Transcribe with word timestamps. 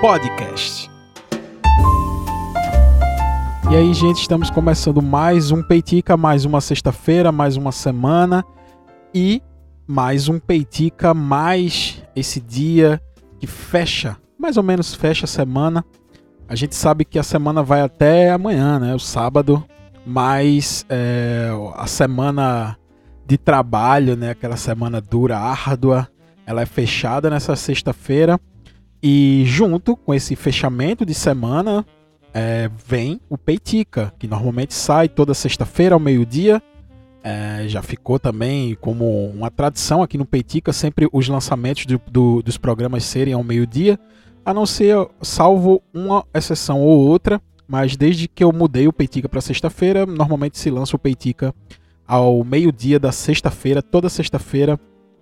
Podcast. 0.00 0.90
E 3.70 3.76
aí, 3.76 3.94
gente, 3.94 4.20
estamos 4.20 4.50
começando 4.50 5.00
mais 5.00 5.50
um 5.50 5.62
Peitica, 5.62 6.16
mais 6.16 6.44
uma 6.44 6.60
sexta-feira, 6.60 7.30
mais 7.30 7.56
uma 7.56 7.70
semana 7.70 8.44
e 9.14 9.40
mais 9.86 10.28
um 10.28 10.38
Peitica, 10.38 11.14
mais 11.14 12.02
esse 12.14 12.40
dia 12.40 13.00
que 13.38 13.46
fecha, 13.46 14.16
mais 14.38 14.56
ou 14.56 14.62
menos 14.62 14.94
fecha 14.94 15.24
a 15.24 15.28
semana. 15.28 15.84
A 16.48 16.54
gente 16.54 16.74
sabe 16.74 17.04
que 17.04 17.18
a 17.18 17.22
semana 17.22 17.62
vai 17.62 17.82
até 17.82 18.30
amanhã, 18.30 18.80
né? 18.80 18.94
O 18.94 18.98
sábado, 18.98 19.64
mas 20.04 20.84
é, 20.88 21.50
a 21.76 21.86
semana 21.86 22.76
de 23.24 23.38
trabalho, 23.38 24.16
né? 24.16 24.30
Aquela 24.30 24.56
semana 24.56 25.00
dura, 25.00 25.38
árdua, 25.38 26.08
ela 26.44 26.62
é 26.62 26.66
fechada 26.66 27.30
nessa 27.30 27.54
sexta-feira. 27.54 28.40
E 29.08 29.44
junto 29.46 29.96
com 29.96 30.12
esse 30.12 30.34
fechamento 30.34 31.06
de 31.06 31.14
semana, 31.14 31.86
é, 32.34 32.68
vem 32.88 33.20
o 33.30 33.38
Peitica, 33.38 34.12
que 34.18 34.26
normalmente 34.26 34.74
sai 34.74 35.08
toda 35.08 35.32
sexta-feira 35.32 35.94
ao 35.94 36.00
meio-dia. 36.00 36.60
É, 37.22 37.68
já 37.68 37.82
ficou 37.82 38.18
também 38.18 38.74
como 38.74 39.28
uma 39.30 39.48
tradição 39.48 40.02
aqui 40.02 40.18
no 40.18 40.26
Peitica, 40.26 40.72
sempre 40.72 41.08
os 41.12 41.28
lançamentos 41.28 41.86
do, 41.86 42.02
do, 42.10 42.42
dos 42.42 42.58
programas 42.58 43.04
serem 43.04 43.32
ao 43.32 43.44
meio-dia, 43.44 43.96
a 44.44 44.52
não 44.52 44.66
ser, 44.66 44.96
salvo 45.22 45.80
uma 45.94 46.26
exceção 46.34 46.80
ou 46.80 47.06
outra, 47.06 47.40
mas 47.68 47.94
desde 47.94 48.26
que 48.26 48.42
eu 48.42 48.50
mudei 48.50 48.88
o 48.88 48.92
Peitica 48.92 49.28
para 49.28 49.40
sexta-feira, 49.40 50.04
normalmente 50.04 50.58
se 50.58 50.68
lança 50.68 50.96
o 50.96 50.98
Peitica 50.98 51.54
ao 52.08 52.42
meio-dia 52.42 52.98
da 52.98 53.12
sexta-feira, 53.12 53.80
toda 53.80 54.08
sexta-feira. 54.08 54.76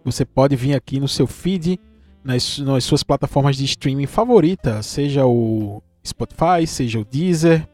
Você 0.07 0.25
pode 0.25 0.57
vir 0.57 0.75
aqui 0.75 0.99
no 0.99 1.07
seu 1.07 1.27
feed, 1.27 1.79
nas, 2.25 2.59
nas 2.59 2.85
suas 2.85 3.03
plataformas 3.03 3.57
de 3.57 3.65
streaming 3.65 4.07
favorita, 4.07 4.83
seja 4.83 5.27
o 5.27 5.83
Spotify, 6.05 6.67
seja 6.67 6.99
o 6.99 7.05
Deezer, 7.05 7.69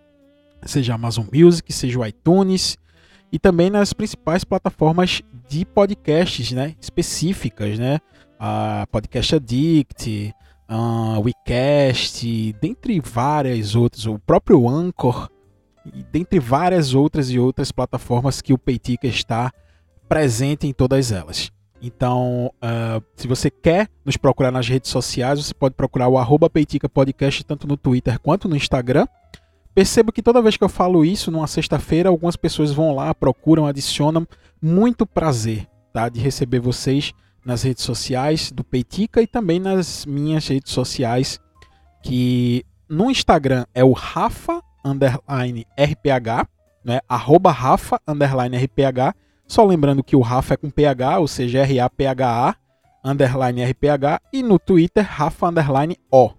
seja 0.67 0.93
a 0.93 0.97
Amazon 0.97 1.27
Music, 1.33 1.73
seja 1.73 1.99
o 1.99 2.05
iTunes 2.05 2.77
e 3.33 3.39
também 3.39 3.71
nas 3.71 3.93
principais 3.93 4.43
plataformas 4.43 5.23
de 5.49 5.65
podcasts, 5.65 6.51
né, 6.53 6.75
específicas, 6.81 7.79
né, 7.79 7.99
a 8.39 8.87
Podcast 8.91 9.37
Addict, 9.37 10.35
a 10.69 11.19
WeCast, 11.19 12.55
dentre 12.61 13.01
várias 13.01 13.75
outras, 13.75 14.07
o 14.07 14.19
próprio 14.19 14.69
Anchor, 14.69 15.29
dentre 16.13 16.39
várias 16.39 16.95
outras 16.95 17.31
e 17.31 17.39
outras 17.39 17.73
plataformas 17.73 18.41
que 18.41 18.53
o 18.53 18.59
Peitica 18.59 19.07
está 19.07 19.53
presente 20.09 20.67
em 20.67 20.73
todas 20.73 21.13
elas. 21.13 21.51
Então, 21.83 22.53
uh, 22.57 23.03
se 23.17 23.27
você 23.27 23.51
quer 23.51 23.89
nos 24.05 24.17
procurar 24.17 24.51
nas 24.51 24.69
redes 24.69 24.91
sociais, 24.91 25.45
você 25.45 25.55
pode 25.55 25.75
procurar 25.75 26.09
o 26.09 26.19
arroba 26.19 26.51
Peitica 26.51 26.89
Podcast 26.89 27.43
tanto 27.45 27.67
no 27.67 27.77
Twitter 27.77 28.19
quanto 28.19 28.49
no 28.49 28.57
Instagram. 28.57 29.07
Percebo 29.75 30.13
que 30.13 30.23
toda 30.23 30.43
vez 30.43 30.57
que 30.57 30.65
eu 30.65 30.69
falo 30.69 31.05
isso, 31.05 31.31
numa 31.31 31.47
sexta-feira, 31.47 32.09
algumas 32.09 32.37
pessoas 32.37 32.73
vão 32.73 32.95
lá, 32.95 33.15
procuram, 33.15 33.67
adicionam. 33.67 34.27
Muito 34.61 35.07
prazer 35.07 35.67
tá, 35.93 36.09
de 36.09 36.21
receber 36.21 36.61
vocês 36.61 37.13
nas 37.45 37.63
redes 37.63 37.85
sociais 37.85 38.53
do 38.53 38.63
Peitica 38.63 39.23
e 39.23 39.27
também 39.27 39.59
nas 39.59 40.05
minhas 40.05 40.47
redes 40.47 40.73
sociais, 40.73 41.41
que 42.03 42.65
no 42.89 43.11
Instagram 43.11 43.65
é 43.73 43.83
o 43.83 43.93
Rafa 43.93 44.61
underline 44.85 45.67
RPH, 45.79 46.47
né? 46.85 47.01
Arroba 47.09 47.51
Rafa 47.51 48.01
underline 48.07 48.57
RPH 48.57 49.15
só 49.51 49.65
lembrando 49.65 50.05
que 50.05 50.15
o 50.15 50.21
Rafa 50.21 50.55
é 50.55 50.57
com 50.57 50.71
PH, 50.71 51.19
ou 51.19 51.27
seja, 51.27 51.59
R-A-P-H-A, 51.59 52.55
underline 53.05 53.65
RPH, 53.65 54.23
e 54.33 54.45
no 54.45 54.61
Twitter, 54.61 55.05
Rafa 55.05 55.49
underline 55.49 55.97
O, 56.09 56.31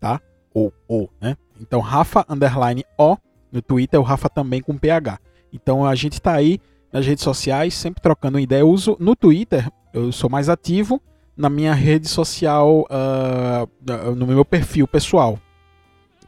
tá? 0.00 0.20
Ou 0.52 0.72
O, 0.88 1.08
né? 1.20 1.36
Então, 1.60 1.78
Rafa 1.78 2.26
underline 2.28 2.84
O, 2.98 3.16
no 3.52 3.62
Twitter, 3.62 4.00
o 4.00 4.02
Rafa 4.02 4.28
também 4.28 4.60
com 4.60 4.76
PH. 4.76 5.20
Então, 5.52 5.86
a 5.86 5.94
gente 5.94 6.20
tá 6.20 6.32
aí 6.32 6.58
nas 6.92 7.06
redes 7.06 7.22
sociais, 7.22 7.72
sempre 7.72 8.02
trocando 8.02 8.36
ideia. 8.36 8.62
Eu 8.62 8.70
uso 8.70 8.96
no 8.98 9.14
Twitter, 9.14 9.70
eu 9.94 10.10
sou 10.10 10.28
mais 10.28 10.48
ativo 10.48 11.00
na 11.36 11.48
minha 11.48 11.72
rede 11.72 12.08
social, 12.08 12.84
uh, 12.90 14.14
no 14.16 14.26
meu 14.26 14.44
perfil 14.44 14.88
pessoal. 14.88 15.38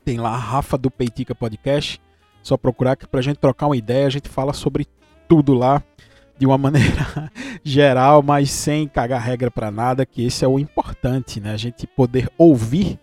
Tem 0.04 0.21
lá 0.21 0.37
Rafa 0.37 0.78
do 0.78 0.88
Peitica 0.88 1.34
Podcast. 1.34 2.00
Só 2.44 2.56
procurar 2.56 2.94
que 2.94 3.09
pra 3.09 3.21
gente 3.21 3.38
trocar 3.38 3.66
uma 3.66 3.77
ideia, 3.77 4.06
a 4.06 4.10
gente 4.10 4.28
fala 4.28 4.53
sobre 4.53 4.87
tudo 5.27 5.53
lá 5.53 5.82
de 6.38 6.47
uma 6.47 6.56
maneira 6.59 7.31
geral, 7.65 8.22
mas 8.22 8.50
sem 8.50 8.87
cagar 8.87 9.21
regra 9.21 9.50
para 9.50 9.71
nada, 9.71 10.06
que 10.06 10.25
esse 10.25 10.44
é 10.44 10.49
o 10.49 10.59
importante, 10.59 11.41
né? 11.41 11.53
A 11.53 11.56
gente 11.56 11.87
poder 11.87 12.31
ouvir 12.38 12.99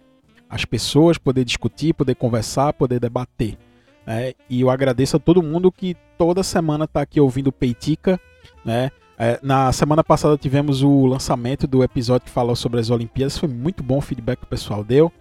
as 0.49 0.63
pessoas, 0.63 1.17
poder 1.17 1.43
discutir, 1.43 1.93
poder 1.93 2.15
conversar, 2.15 2.73
poder 2.73 2.99
debater. 2.99 3.57
Né? 4.05 4.33
E 4.49 4.61
eu 4.61 4.69
agradeço 4.69 5.17
a 5.17 5.19
todo 5.19 5.43
mundo 5.43 5.71
que 5.71 5.95
toda 6.17 6.43
semana 6.43 6.85
está 6.85 7.01
aqui 7.01 7.19
ouvindo 7.19 7.51
Peitica, 7.51 8.19
né? 8.63 8.91
É, 9.17 9.39
na 9.41 9.71
semana 9.71 10.03
passada 10.03 10.37
tivemos 10.37 10.83
o 10.83 11.05
lançamento 11.05 11.65
do 11.65 11.81
episódio 11.81 12.25
que 12.25 12.31
falou 12.31 12.55
sobre 12.55 12.81
as 12.81 12.89
Olimpíadas. 12.89 13.37
Foi 13.37 13.47
muito 13.47 13.81
bom 13.81 13.97
o 13.97 14.01
feedback 14.01 14.39
que 14.39 14.45
o 14.45 14.49
pessoal 14.49 14.83
deu. 14.83 15.11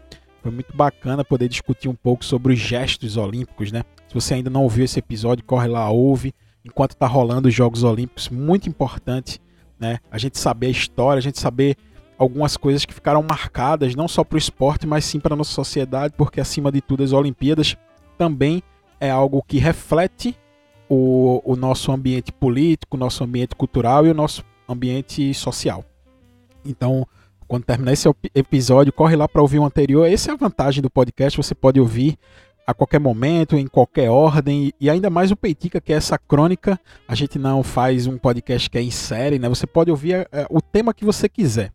Foi 0.42 0.50
muito 0.50 0.76
bacana 0.76 1.24
poder 1.24 1.48
discutir 1.48 1.88
um 1.88 1.94
pouco 1.94 2.24
sobre 2.24 2.52
os 2.52 2.58
gestos 2.58 3.16
olímpicos, 3.16 3.70
né? 3.70 3.82
Se 4.08 4.14
você 4.14 4.34
ainda 4.34 4.50
não 4.50 4.64
ouviu 4.64 4.84
esse 4.84 4.98
episódio, 4.98 5.44
corre 5.44 5.68
lá, 5.68 5.88
ouve 5.90 6.34
enquanto 6.64 6.92
está 6.92 7.06
rolando 7.06 7.48
os 7.48 7.54
Jogos 7.54 7.82
Olímpicos, 7.82 8.28
muito 8.28 8.68
importante, 8.68 9.40
né? 9.78 9.98
A 10.10 10.18
gente 10.18 10.38
saber 10.38 10.68
a 10.68 10.70
história, 10.70 11.18
a 11.18 11.22
gente 11.22 11.38
saber 11.38 11.76
algumas 12.16 12.56
coisas 12.56 12.84
que 12.84 12.94
ficaram 12.94 13.22
marcadas 13.22 13.94
não 13.94 14.08
só 14.08 14.24
para 14.24 14.36
o 14.36 14.38
esporte, 14.38 14.86
mas 14.86 15.04
sim 15.04 15.20
para 15.20 15.34
a 15.34 15.36
nossa 15.36 15.52
sociedade, 15.52 16.14
porque 16.16 16.40
acima 16.40 16.70
de 16.70 16.80
tudo 16.80 17.02
as 17.02 17.12
Olimpíadas 17.12 17.76
também 18.16 18.62
é 19.00 19.10
algo 19.10 19.42
que 19.46 19.58
reflete 19.58 20.36
o, 20.88 21.42
o 21.44 21.56
nosso 21.56 21.90
ambiente 21.92 22.32
político, 22.32 22.96
o 22.96 23.00
nosso 23.00 23.24
ambiente 23.24 23.54
cultural 23.54 24.06
e 24.06 24.10
o 24.10 24.14
nosso 24.14 24.44
ambiente 24.68 25.34
social. 25.34 25.84
Então, 26.64 27.06
quando 27.46 27.64
terminar 27.64 27.92
esse 27.92 28.08
episódio, 28.34 28.92
corre 28.92 29.16
lá 29.16 29.28
para 29.28 29.42
ouvir 29.42 29.58
o 29.58 29.64
anterior. 29.64 30.06
Essa 30.06 30.30
é 30.30 30.34
a 30.34 30.36
vantagem 30.36 30.82
do 30.82 30.90
podcast, 30.90 31.36
você 31.36 31.54
pode 31.54 31.80
ouvir 31.80 32.16
a 32.66 32.72
qualquer 32.72 32.98
momento, 32.98 33.56
em 33.56 33.66
qualquer 33.66 34.08
ordem, 34.10 34.72
e 34.80 34.88
ainda 34.88 35.10
mais 35.10 35.30
o 35.30 35.36
Peitica, 35.36 35.80
que 35.80 35.92
é 35.92 35.96
essa 35.96 36.18
crônica. 36.18 36.80
A 37.06 37.14
gente 37.14 37.38
não 37.38 37.62
faz 37.62 38.06
um 38.06 38.16
podcast 38.16 38.70
que 38.70 38.78
é 38.78 38.82
em 38.82 38.90
série, 38.90 39.38
né? 39.38 39.48
Você 39.48 39.66
pode 39.66 39.90
ouvir 39.90 40.26
é, 40.32 40.46
o 40.50 40.60
tema 40.60 40.94
que 40.94 41.04
você 41.04 41.28
quiser. 41.28 41.72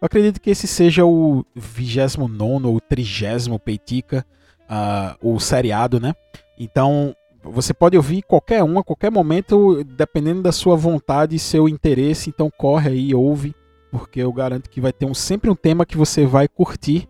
Eu 0.00 0.06
acredito 0.06 0.40
que 0.40 0.48
esse 0.48 0.66
seja 0.66 1.04
o 1.04 1.44
29 1.54 2.66
ou 2.66 2.80
30 2.80 3.58
Peitica, 3.62 4.24
uh, 4.62 5.34
o 5.34 5.38
seriado, 5.38 6.00
né? 6.00 6.14
Então, 6.58 7.14
você 7.42 7.74
pode 7.74 7.96
ouvir 7.96 8.22
qualquer 8.22 8.62
um, 8.64 8.78
a 8.78 8.84
qualquer 8.84 9.10
momento, 9.10 9.84
dependendo 9.84 10.40
da 10.40 10.52
sua 10.52 10.74
vontade 10.74 11.36
e 11.36 11.38
seu 11.38 11.68
interesse. 11.68 12.30
Então, 12.30 12.50
corre 12.50 12.88
aí, 12.88 13.14
ouve, 13.14 13.54
porque 13.90 14.20
eu 14.20 14.32
garanto 14.32 14.70
que 14.70 14.80
vai 14.80 14.92
ter 14.92 15.04
um, 15.04 15.12
sempre 15.12 15.50
um 15.50 15.54
tema 15.54 15.84
que 15.84 15.98
você 15.98 16.24
vai 16.24 16.48
curtir 16.48 17.06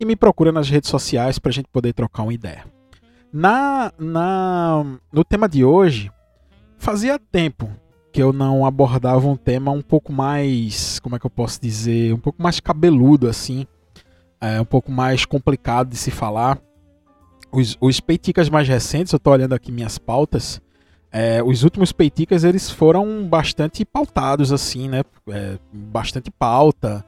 e 0.00 0.04
me 0.04 0.16
procura 0.16 0.50
nas 0.50 0.68
redes 0.68 0.90
sociais 0.90 1.38
para 1.38 1.50
a 1.50 1.52
gente 1.52 1.68
poder 1.72 1.92
trocar 1.92 2.24
uma 2.24 2.34
ideia. 2.34 2.71
Na, 3.32 3.92
na, 3.98 4.84
no 5.10 5.24
tema 5.24 5.48
de 5.48 5.64
hoje, 5.64 6.10
fazia 6.76 7.18
tempo 7.18 7.70
que 8.12 8.22
eu 8.22 8.30
não 8.30 8.66
abordava 8.66 9.26
um 9.26 9.36
tema 9.36 9.70
um 9.70 9.80
pouco 9.80 10.12
mais, 10.12 11.00
como 11.00 11.16
é 11.16 11.18
que 11.18 11.24
eu 11.24 11.30
posso 11.30 11.58
dizer, 11.60 12.12
um 12.12 12.18
pouco 12.18 12.42
mais 12.42 12.60
cabeludo 12.60 13.26
assim, 13.26 13.66
é, 14.38 14.60
um 14.60 14.66
pouco 14.66 14.92
mais 14.92 15.24
complicado 15.24 15.88
de 15.88 15.96
se 15.96 16.10
falar. 16.10 16.58
Os, 17.50 17.76
os 17.80 18.00
peiticas 18.00 18.50
mais 18.50 18.68
recentes, 18.68 19.12
eu 19.12 19.16
estou 19.16 19.32
olhando 19.32 19.54
aqui 19.54 19.72
minhas 19.72 19.96
pautas, 19.96 20.60
é, 21.10 21.42
os 21.42 21.62
últimos 21.62 21.92
peiticas 21.92 22.42
eles 22.42 22.70
foram 22.70 23.26
bastante 23.28 23.84
pautados 23.84 24.50
assim, 24.50 24.88
né? 24.88 25.02
É, 25.28 25.58
bastante 25.70 26.30
pauta. 26.30 27.04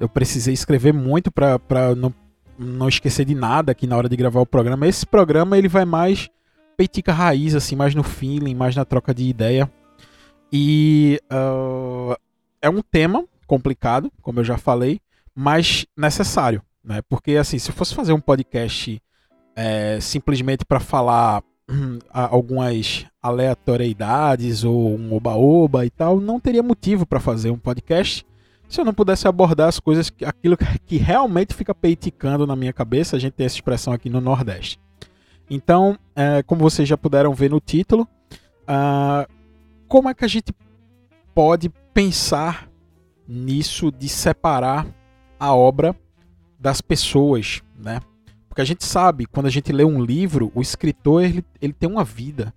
Eu 0.00 0.08
precisei 0.08 0.52
escrever 0.52 0.92
muito 0.92 1.30
para 1.30 1.94
não 1.96 2.12
não 2.58 2.88
esquecer 2.88 3.24
de 3.24 3.34
nada 3.34 3.72
aqui 3.72 3.86
na 3.86 3.96
hora 3.96 4.08
de 4.08 4.16
gravar 4.16 4.40
o 4.40 4.46
programa. 4.46 4.86
Esse 4.86 5.06
programa 5.06 5.56
ele 5.58 5.68
vai 5.68 5.84
mais 5.84 6.28
peitica 6.76 7.12
raiz, 7.12 7.54
assim, 7.54 7.74
mais 7.74 7.94
no 7.94 8.02
feeling, 8.02 8.54
mais 8.54 8.76
na 8.76 8.84
troca 8.84 9.14
de 9.14 9.24
ideia. 9.24 9.70
E 10.52 11.20
uh, 11.32 12.16
é 12.60 12.68
um 12.68 12.82
tema 12.82 13.24
complicado, 13.46 14.12
como 14.22 14.40
eu 14.40 14.44
já 14.44 14.56
falei, 14.56 15.00
mas 15.34 15.86
necessário, 15.96 16.62
né? 16.82 17.00
Porque 17.08 17.36
assim, 17.36 17.58
se 17.58 17.70
eu 17.70 17.74
fosse 17.74 17.94
fazer 17.94 18.12
um 18.12 18.20
podcast 18.20 19.00
é, 19.54 19.98
simplesmente 20.00 20.64
para 20.64 20.80
falar 20.80 21.42
hum, 21.68 21.98
algumas 22.10 23.06
aleatoriedades 23.22 24.64
ou 24.64 24.96
um 24.96 25.14
oba-oba 25.14 25.84
e 25.84 25.90
tal, 25.90 26.20
não 26.20 26.40
teria 26.40 26.62
motivo 26.62 27.06
para 27.06 27.20
fazer 27.20 27.50
um 27.50 27.58
podcast 27.58 28.24
se 28.68 28.80
eu 28.80 28.84
não 28.84 28.94
pudesse 28.94 29.28
abordar 29.28 29.68
as 29.68 29.78
coisas, 29.78 30.12
aquilo 30.24 30.56
que 30.86 30.96
realmente 30.96 31.54
fica 31.54 31.74
peiticando 31.74 32.46
na 32.46 32.56
minha 32.56 32.72
cabeça, 32.72 33.16
a 33.16 33.18
gente 33.18 33.34
tem 33.34 33.46
essa 33.46 33.56
expressão 33.56 33.92
aqui 33.92 34.10
no 34.10 34.20
Nordeste. 34.20 34.80
Então, 35.48 35.98
é, 36.14 36.42
como 36.42 36.60
vocês 36.60 36.88
já 36.88 36.96
puderam 36.96 37.32
ver 37.32 37.50
no 37.50 37.60
título, 37.60 38.08
uh, 38.62 39.30
como 39.86 40.08
é 40.08 40.14
que 40.14 40.24
a 40.24 40.28
gente 40.28 40.52
pode 41.34 41.68
pensar 41.94 42.68
nisso 43.26 43.92
de 43.92 44.08
separar 44.08 44.86
a 45.38 45.54
obra 45.54 45.94
das 46.58 46.80
pessoas, 46.80 47.62
né? 47.78 48.00
Porque 48.48 48.62
a 48.62 48.64
gente 48.64 48.84
sabe, 48.84 49.26
quando 49.26 49.46
a 49.46 49.50
gente 49.50 49.70
lê 49.70 49.84
um 49.84 50.02
livro, 50.02 50.50
o 50.54 50.62
escritor 50.62 51.22
ele, 51.22 51.44
ele 51.60 51.72
tem 51.72 51.88
uma 51.88 52.02
vida. 52.02 52.52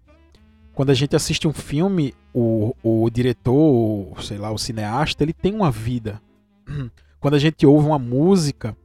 Quando 0.79 0.91
a 0.91 0.93
gente 0.93 1.13
assiste 1.13 1.45
um 1.45 1.51
filme, 1.51 2.13
o, 2.33 2.73
o 2.81 3.09
diretor, 3.09 4.15
sei 4.23 4.37
lá, 4.37 4.49
o 4.49 4.57
cineasta, 4.57 5.25
ele 5.25 5.33
tem 5.33 5.53
uma 5.53 5.69
vida. 5.69 6.21
Quando 7.19 7.33
a 7.33 7.37
gente 7.37 7.65
ouve 7.65 7.85
uma 7.85 7.99
música, 7.99 8.77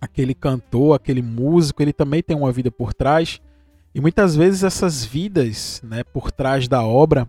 aquele 0.00 0.34
cantor, 0.34 0.94
aquele 0.94 1.20
músico, 1.20 1.82
ele 1.82 1.92
também 1.92 2.22
tem 2.22 2.36
uma 2.36 2.52
vida 2.52 2.70
por 2.70 2.94
trás. 2.94 3.40
E 3.92 4.00
muitas 4.00 4.36
vezes 4.36 4.62
essas 4.62 5.04
vidas, 5.04 5.82
né, 5.82 6.04
por 6.04 6.30
trás 6.30 6.68
da 6.68 6.80
obra, 6.84 7.28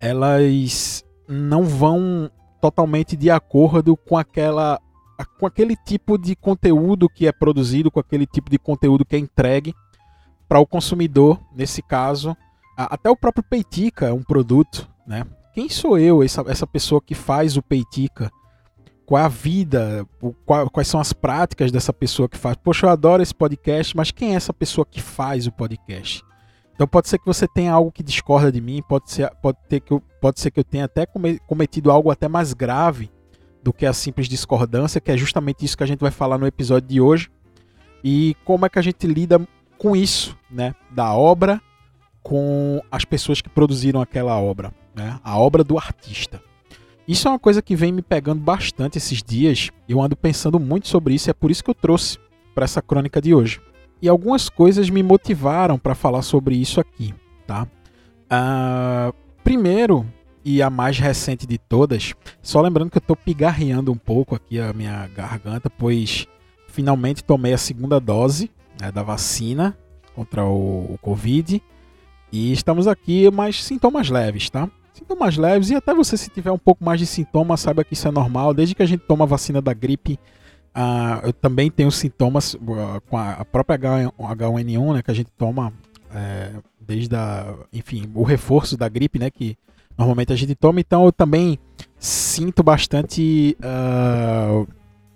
elas 0.00 1.04
não 1.28 1.64
vão 1.64 2.30
totalmente 2.62 3.14
de 3.14 3.30
acordo 3.30 3.94
com 3.94 4.16
aquela 4.16 4.80
com 5.38 5.44
aquele 5.44 5.76
tipo 5.76 6.16
de 6.16 6.34
conteúdo 6.34 7.10
que 7.10 7.26
é 7.26 7.32
produzido, 7.32 7.90
com 7.90 8.00
aquele 8.00 8.24
tipo 8.24 8.48
de 8.48 8.58
conteúdo 8.58 9.04
que 9.04 9.16
é 9.16 9.18
entregue 9.18 9.74
para 10.48 10.58
o 10.58 10.66
consumidor, 10.66 11.38
nesse 11.54 11.82
caso, 11.82 12.34
até 12.84 13.10
o 13.10 13.16
próprio 13.16 13.44
Peitica 13.44 14.06
é 14.06 14.12
um 14.12 14.22
produto, 14.22 14.88
né? 15.06 15.24
Quem 15.52 15.68
sou 15.68 15.98
eu, 15.98 16.22
essa, 16.22 16.44
essa 16.46 16.66
pessoa 16.66 17.00
que 17.00 17.14
faz 17.14 17.56
o 17.56 17.62
Peitica? 17.62 18.30
Qual 19.04 19.20
é 19.20 19.24
a 19.24 19.28
vida? 19.28 20.06
Qual, 20.46 20.70
quais 20.70 20.86
são 20.86 21.00
as 21.00 21.12
práticas 21.12 21.72
dessa 21.72 21.92
pessoa 21.92 22.28
que 22.28 22.38
faz? 22.38 22.56
Poxa, 22.56 22.86
eu 22.86 22.90
adoro 22.90 23.22
esse 23.22 23.34
podcast, 23.34 23.96
mas 23.96 24.12
quem 24.12 24.32
é 24.32 24.36
essa 24.36 24.52
pessoa 24.52 24.86
que 24.88 25.02
faz 25.02 25.46
o 25.46 25.52
podcast? 25.52 26.22
Então 26.72 26.86
pode 26.86 27.08
ser 27.08 27.18
que 27.18 27.26
você 27.26 27.46
tenha 27.48 27.72
algo 27.72 27.90
que 27.90 28.02
discorda 28.02 28.50
de 28.50 28.60
mim, 28.60 28.82
pode 28.88 29.10
ser, 29.10 29.30
pode 29.42 29.58
ter 29.68 29.80
que 29.80 29.92
eu, 29.92 30.00
pode 30.20 30.40
ser 30.40 30.50
que 30.50 30.60
eu 30.60 30.64
tenha 30.64 30.84
até 30.84 31.04
cometido 31.46 31.90
algo 31.90 32.10
até 32.10 32.28
mais 32.28 32.54
grave 32.54 33.10
do 33.62 33.72
que 33.72 33.84
a 33.84 33.92
simples 33.92 34.28
discordância, 34.28 35.00
que 35.00 35.10
é 35.10 35.16
justamente 35.16 35.64
isso 35.64 35.76
que 35.76 35.82
a 35.82 35.86
gente 35.86 36.00
vai 36.00 36.10
falar 36.10 36.38
no 36.38 36.46
episódio 36.46 36.88
de 36.88 37.00
hoje. 37.00 37.28
E 38.02 38.34
como 38.44 38.64
é 38.64 38.68
que 38.68 38.78
a 38.78 38.82
gente 38.82 39.06
lida 39.06 39.46
com 39.76 39.94
isso, 39.94 40.38
né? 40.50 40.74
Da 40.90 41.12
obra 41.12 41.60
com 42.22 42.82
as 42.90 43.04
pessoas 43.04 43.40
que 43.40 43.48
produziram 43.48 44.00
aquela 44.00 44.38
obra, 44.38 44.72
né? 44.94 45.18
A 45.24 45.38
obra 45.38 45.64
do 45.64 45.78
artista. 45.78 46.42
Isso 47.06 47.26
é 47.26 47.30
uma 47.30 47.38
coisa 47.38 47.60
que 47.60 47.74
vem 47.74 47.92
me 47.92 48.02
pegando 48.02 48.40
bastante 48.40 48.98
esses 48.98 49.22
dias. 49.22 49.70
Eu 49.88 50.00
ando 50.00 50.14
pensando 50.14 50.60
muito 50.60 50.86
sobre 50.86 51.14
isso 51.14 51.28
e 51.28 51.32
é 51.32 51.34
por 51.34 51.50
isso 51.50 51.64
que 51.64 51.70
eu 51.70 51.74
trouxe 51.74 52.18
para 52.54 52.64
essa 52.64 52.80
crônica 52.80 53.20
de 53.20 53.34
hoje. 53.34 53.60
E 54.00 54.08
algumas 54.08 54.48
coisas 54.48 54.88
me 54.88 55.02
motivaram 55.02 55.78
para 55.78 55.94
falar 55.94 56.22
sobre 56.22 56.54
isso 56.54 56.80
aqui, 56.80 57.14
tá? 57.46 57.66
Uh, 58.32 59.12
primeiro, 59.42 60.06
e 60.44 60.62
a 60.62 60.70
mais 60.70 60.98
recente 60.98 61.46
de 61.46 61.58
todas, 61.58 62.14
só 62.40 62.60
lembrando 62.60 62.90
que 62.90 62.98
eu 62.98 63.00
estou 63.00 63.16
pigarreando 63.16 63.92
um 63.92 63.96
pouco 63.96 64.34
aqui 64.34 64.58
a 64.58 64.72
minha 64.72 65.06
garganta, 65.08 65.68
pois 65.68 66.26
finalmente 66.68 67.24
tomei 67.24 67.52
a 67.52 67.58
segunda 67.58 68.00
dose 68.00 68.50
né, 68.80 68.90
da 68.90 69.02
vacina 69.02 69.76
contra 70.14 70.44
o, 70.44 70.94
o 70.94 70.98
Covid 71.02 71.60
e 72.32 72.52
estamos 72.52 72.86
aqui, 72.86 73.30
mas 73.30 73.62
sintomas 73.62 74.08
leves, 74.08 74.50
tá? 74.50 74.68
Sintomas 74.92 75.36
leves 75.36 75.70
e 75.70 75.74
até 75.74 75.94
você 75.94 76.16
se 76.16 76.30
tiver 76.30 76.52
um 76.52 76.58
pouco 76.58 76.84
mais 76.84 77.00
de 77.00 77.06
sintomas, 77.06 77.60
saiba 77.60 77.84
que 77.84 77.94
isso 77.94 78.06
é 78.06 78.10
normal. 78.10 78.54
Desde 78.54 78.74
que 78.74 78.82
a 78.82 78.86
gente 78.86 79.00
toma 79.00 79.24
a 79.24 79.28
vacina 79.28 79.60
da 79.60 79.72
gripe, 79.72 80.18
uh, 80.74 81.26
eu 81.26 81.32
também 81.32 81.70
tenho 81.70 81.90
sintomas 81.90 82.54
uh, 82.54 83.00
com 83.08 83.16
a, 83.16 83.32
a 83.32 83.44
própria 83.44 83.78
H1N1, 83.78 84.94
né, 84.94 85.02
que 85.02 85.10
a 85.10 85.14
gente 85.14 85.30
toma 85.36 85.72
é, 86.14 86.52
desde 86.80 87.14
a, 87.14 87.54
enfim, 87.72 88.10
o 88.14 88.22
reforço 88.22 88.76
da 88.76 88.88
gripe, 88.88 89.18
né, 89.18 89.30
que 89.30 89.56
normalmente 89.96 90.32
a 90.32 90.36
gente 90.36 90.54
toma, 90.54 90.80
então 90.80 91.04
eu 91.04 91.12
também 91.12 91.58
sinto 91.98 92.62
bastante 92.62 93.56
uh, 93.60 94.66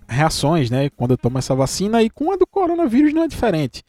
reações, 0.09 0.71
né, 0.71 0.91
quando 0.91 1.13
eu 1.13 1.19
tomo 1.19 1.39
essa 1.39 1.55
vacina 1.55 2.03
e 2.03 2.11
com 2.11 2.33
a 2.33 2.37
do 2.37 2.47
coronavírus 2.47 3.13
não 3.13 3.25
é 3.25 3.29
diferente. 3.29 3.83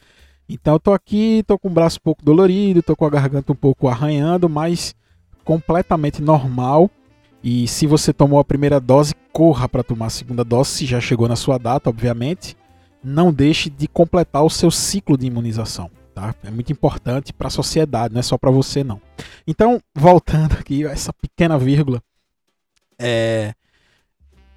Então 0.48 0.76
eu 0.76 0.80
tô 0.80 0.94
aqui, 0.94 1.44
tô 1.48 1.58
com 1.58 1.68
o 1.68 1.72
braço 1.72 1.98
um 2.00 2.04
pouco 2.04 2.24
dolorido, 2.24 2.84
tô 2.84 2.96
com 2.96 3.06
a 3.06 3.10
garganta 3.10 3.52
um 3.52 3.56
pouco 3.56 3.88
arranhando, 3.88 4.48
mas 4.48 4.96
completamente 5.44 6.22
normal. 6.22 6.90
E 7.44 7.68
se 7.68 7.86
você 7.86 8.12
tomou 8.12 8.40
a 8.40 8.44
primeira 8.44 8.80
dose, 8.80 9.14
corra 9.32 9.68
para 9.68 9.84
tomar 9.84 10.08
a 10.08 10.10
segunda 10.10 10.44
dose, 10.44 10.72
se 10.72 10.86
já 10.86 11.00
chegou 11.00 11.28
na 11.28 11.36
sua 11.36 11.58
data, 11.58 11.90
obviamente. 11.90 12.56
Não 13.04 13.32
deixe 13.32 13.70
de 13.70 13.88
completar 13.88 14.44
o 14.44 14.50
seu 14.50 14.72
ciclo 14.72 15.18
de 15.18 15.28
imunização. 15.28 15.92
Tá? 16.14 16.34
É 16.44 16.50
muito 16.50 16.72
importante 16.72 17.34
para 17.34 17.48
a 17.48 17.52
sociedade, 17.52 18.14
não 18.14 18.20
é 18.20 18.24
só 18.24 18.38
para 18.38 18.50
você 18.50 18.84
não. 18.84 19.02
Então, 19.46 19.82
voltando 19.94 20.54
aqui, 20.58 20.86
essa 20.86 21.14
pequena 21.14 21.58
vírgula, 21.58 22.02
é, 22.98 23.54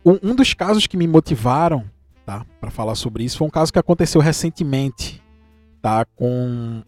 um, 0.04 0.30
um 0.30 0.34
dos 0.34 0.54
casos 0.54 0.86
que 0.86 0.96
me 0.96 1.06
motivaram 1.06 1.84
tá, 2.24 2.46
para 2.60 2.70
falar 2.70 2.94
sobre 2.94 3.24
isso 3.24 3.38
foi 3.38 3.46
um 3.46 3.50
caso 3.50 3.72
que 3.72 3.78
aconteceu 3.78 4.20
recentemente 4.20 5.20
tá, 5.80 6.04
com 6.04 6.82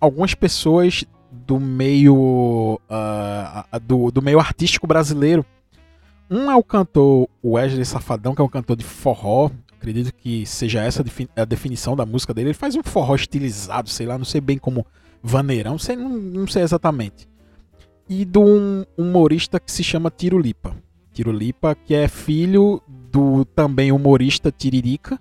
algumas 0.00 0.34
pessoas 0.34 1.04
do 1.30 1.60
meio 1.60 2.80
uh, 2.90 3.80
do, 3.80 4.10
do 4.10 4.22
meio 4.22 4.38
artístico 4.38 4.86
brasileiro. 4.86 5.44
Um 6.30 6.50
é 6.50 6.56
o 6.56 6.62
cantor 6.62 7.28
Wesley 7.44 7.84
Safadão, 7.84 8.34
que 8.34 8.40
é 8.40 8.44
um 8.44 8.48
cantor 8.48 8.76
de 8.76 8.84
forró, 8.84 9.50
Acredito 9.78 10.12
que 10.12 10.44
seja 10.44 10.82
essa 10.82 11.04
a 11.36 11.44
definição 11.44 11.94
da 11.94 12.04
música 12.04 12.34
dele. 12.34 12.48
Ele 12.48 12.54
faz 12.54 12.74
um 12.74 12.82
forró 12.82 13.14
estilizado, 13.14 13.88
sei 13.88 14.06
lá, 14.06 14.18
não 14.18 14.24
sei 14.24 14.40
bem 14.40 14.58
como 14.58 14.84
vaneirão, 15.22 15.78
sei, 15.78 15.94
não, 15.94 16.08
não 16.08 16.46
sei 16.48 16.62
exatamente. 16.62 17.28
E 18.08 18.24
de 18.24 18.38
um 18.38 18.84
humorista 18.96 19.60
que 19.60 19.70
se 19.70 19.84
chama 19.84 20.10
Tirulipa. 20.10 20.74
Tirulipa, 21.12 21.76
que 21.76 21.94
é 21.94 22.08
filho 22.08 22.82
do 22.88 23.44
também 23.44 23.92
humorista 23.92 24.50
Tiririca, 24.50 25.18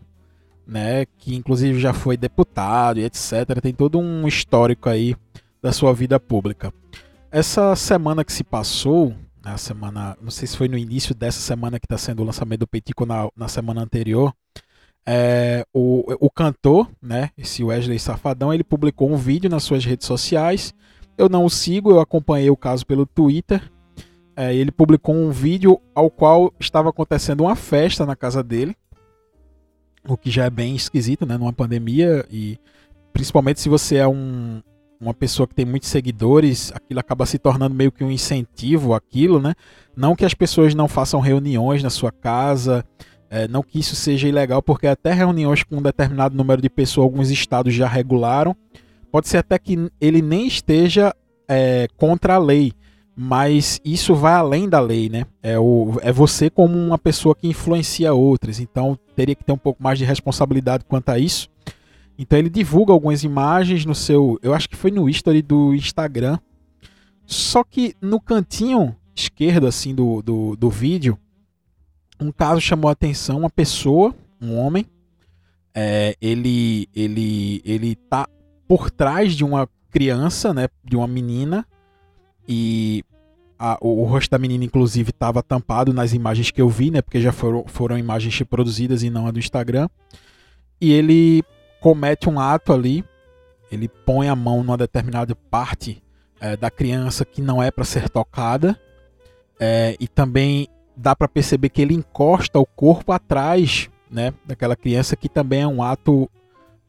né, 0.67 1.05
que 1.17 1.35
inclusive 1.35 1.79
já 1.79 1.93
foi 1.93 2.17
deputado 2.17 2.99
e 2.99 3.03
etc. 3.03 3.59
Tem 3.61 3.73
todo 3.73 3.97
um 3.97 4.27
histórico 4.27 4.89
aí 4.89 5.15
da 5.61 5.71
sua 5.71 5.93
vida 5.93 6.19
pública. 6.19 6.73
Essa 7.31 7.75
semana 7.75 8.23
que 8.23 8.33
se 8.33 8.43
passou, 8.43 9.15
na 9.43 9.57
semana, 9.57 10.17
não 10.21 10.29
sei 10.29 10.47
se 10.47 10.57
foi 10.57 10.67
no 10.67 10.77
início 10.77 11.15
dessa 11.15 11.39
semana 11.39 11.79
que 11.79 11.85
está 11.85 11.97
sendo 11.97 12.21
o 12.21 12.25
lançamento 12.25 12.61
do 12.61 12.67
Peitico 12.67 13.05
na, 13.05 13.29
na 13.35 13.47
semana 13.47 13.81
anterior, 13.81 14.33
é, 15.09 15.65
o, 15.73 16.03
o 16.19 16.29
cantor, 16.29 16.89
né, 17.01 17.29
esse 17.37 17.63
Wesley 17.63 17.97
Safadão, 17.97 18.53
ele 18.53 18.63
publicou 18.63 19.09
um 19.09 19.15
vídeo 19.15 19.49
nas 19.49 19.63
suas 19.63 19.85
redes 19.85 20.05
sociais. 20.05 20.73
Eu 21.17 21.29
não 21.29 21.45
o 21.45 21.49
sigo, 21.49 21.91
eu 21.91 22.01
acompanhei 22.01 22.49
o 22.49 22.57
caso 22.57 22.85
pelo 22.85 23.05
Twitter. 23.05 23.71
É, 24.35 24.53
ele 24.53 24.69
publicou 24.69 25.15
um 25.15 25.31
vídeo 25.31 25.79
ao 25.95 26.11
qual 26.11 26.53
estava 26.59 26.89
acontecendo 26.89 27.41
uma 27.41 27.55
festa 27.55 28.05
na 28.05 28.15
casa 28.15 28.43
dele, 28.43 28.75
o 30.13 30.17
que 30.17 30.31
já 30.31 30.45
é 30.45 30.49
bem 30.49 30.75
esquisito, 30.75 31.25
né, 31.25 31.37
numa 31.37 31.53
pandemia 31.53 32.25
e 32.31 32.57
principalmente 33.13 33.59
se 33.59 33.69
você 33.69 33.97
é 33.97 34.07
um, 34.07 34.61
uma 34.99 35.13
pessoa 35.13 35.47
que 35.47 35.55
tem 35.55 35.65
muitos 35.65 35.89
seguidores, 35.89 36.71
aquilo 36.73 36.99
acaba 36.99 37.25
se 37.25 37.37
tornando 37.37 37.75
meio 37.75 37.91
que 37.91 38.03
um 38.03 38.11
incentivo 38.11 38.93
aquilo, 38.93 39.39
né? 39.39 39.53
Não 39.95 40.15
que 40.15 40.25
as 40.25 40.33
pessoas 40.33 40.75
não 40.75 40.87
façam 40.87 41.19
reuniões 41.19 41.81
na 41.81 41.89
sua 41.89 42.11
casa, 42.11 42.85
é, 43.29 43.47
não 43.47 43.61
que 43.61 43.79
isso 43.79 43.95
seja 43.95 44.27
ilegal, 44.27 44.61
porque 44.61 44.87
até 44.87 45.13
reuniões 45.13 45.63
com 45.63 45.77
um 45.77 45.81
determinado 45.81 46.35
número 46.35 46.61
de 46.61 46.69
pessoas, 46.69 47.05
alguns 47.05 47.29
estados 47.29 47.73
já 47.73 47.87
regularam. 47.87 48.55
Pode 49.11 49.27
ser 49.27 49.37
até 49.37 49.57
que 49.57 49.89
ele 49.99 50.21
nem 50.21 50.47
esteja 50.47 51.13
é, 51.47 51.87
contra 51.97 52.35
a 52.35 52.39
lei, 52.39 52.73
mas 53.19 53.81
isso 53.83 54.13
vai 54.13 54.33
além 54.33 54.69
da 54.69 54.79
lei, 54.79 55.09
né? 55.09 55.25
É, 55.41 55.57
o, 55.57 55.97
é 56.03 56.11
você 56.11 56.51
como 56.51 56.77
uma 56.77 56.99
pessoa 56.99 57.33
que 57.33 57.47
influencia 57.47 58.13
outras, 58.13 58.59
então 58.59 58.95
teria 59.15 59.33
que 59.33 59.43
ter 59.43 59.51
um 59.51 59.57
pouco 59.57 59.81
mais 59.81 59.97
de 59.97 60.05
responsabilidade 60.05 60.85
quanto 60.87 61.09
a 61.09 61.17
isso. 61.17 61.49
Então 62.15 62.37
ele 62.37 62.47
divulga 62.47 62.93
algumas 62.93 63.23
imagens 63.23 63.85
no 63.85 63.95
seu, 63.95 64.37
eu 64.43 64.53
acho 64.53 64.69
que 64.69 64.75
foi 64.75 64.91
no 64.91 65.09
history 65.09 65.41
do 65.41 65.73
Instagram. 65.73 66.37
Só 67.25 67.63
que 67.63 67.95
no 67.99 68.21
cantinho 68.21 68.95
esquerdo 69.15 69.65
assim 69.65 69.95
do, 69.95 70.21
do, 70.21 70.55
do 70.55 70.69
vídeo, 70.69 71.17
um 72.19 72.31
caso 72.31 72.61
chamou 72.61 72.87
a 72.87 72.91
atenção, 72.91 73.39
uma 73.39 73.49
pessoa, 73.49 74.13
um 74.39 74.55
homem, 74.55 74.85
é, 75.73 76.15
ele 76.21 76.87
ele 76.95 77.63
ele 77.65 77.95
tá 77.95 78.27
por 78.67 78.91
trás 78.91 79.33
de 79.33 79.43
uma 79.43 79.67
criança, 79.89 80.53
né, 80.53 80.67
de 80.83 80.95
uma 80.95 81.07
menina 81.07 81.65
e 82.47 83.03
a, 83.57 83.77
o, 83.81 84.01
o, 84.01 84.03
rosto 84.05 84.31
da 84.31 84.37
menina 84.37 84.63
inclusive 84.63 85.09
estava 85.09 85.41
tampado 85.41 85.93
nas 85.93 86.13
imagens 86.13 86.51
que 86.51 86.61
eu 86.61 86.69
vi, 86.69 86.91
né, 86.91 87.01
porque 87.01 87.19
já 87.19 87.31
foram, 87.31 87.65
foram 87.67 87.97
imagens 87.97 88.41
produzidas 88.43 89.03
e 89.03 89.09
não 89.09 89.27
a 89.27 89.31
do 89.31 89.39
Instagram. 89.39 89.89
E 90.79 90.91
ele 90.91 91.43
comete 91.81 92.29
um 92.29 92.39
ato 92.39 92.71
ali, 92.71 93.03
ele 93.71 93.87
põe 93.87 94.29
a 94.29 94.35
mão 94.35 94.63
numa 94.63 94.77
determinada 94.77 95.35
parte 95.35 96.01
é, 96.39 96.55
da 96.55 96.69
criança 96.69 97.25
que 97.25 97.41
não 97.41 97.61
é 97.61 97.71
para 97.71 97.83
ser 97.83 98.09
tocada, 98.09 98.79
é, 99.59 99.95
e 99.99 100.07
também 100.07 100.67
dá 100.95 101.15
para 101.15 101.27
perceber 101.27 101.69
que 101.69 101.81
ele 101.81 101.93
encosta 101.93 102.59
o 102.59 102.65
corpo 102.65 103.11
atrás 103.11 103.89
né, 104.09 104.33
daquela 104.45 104.75
criança, 104.75 105.15
que 105.15 105.29
também 105.29 105.61
é 105.61 105.67
um 105.67 105.81
ato 105.83 106.29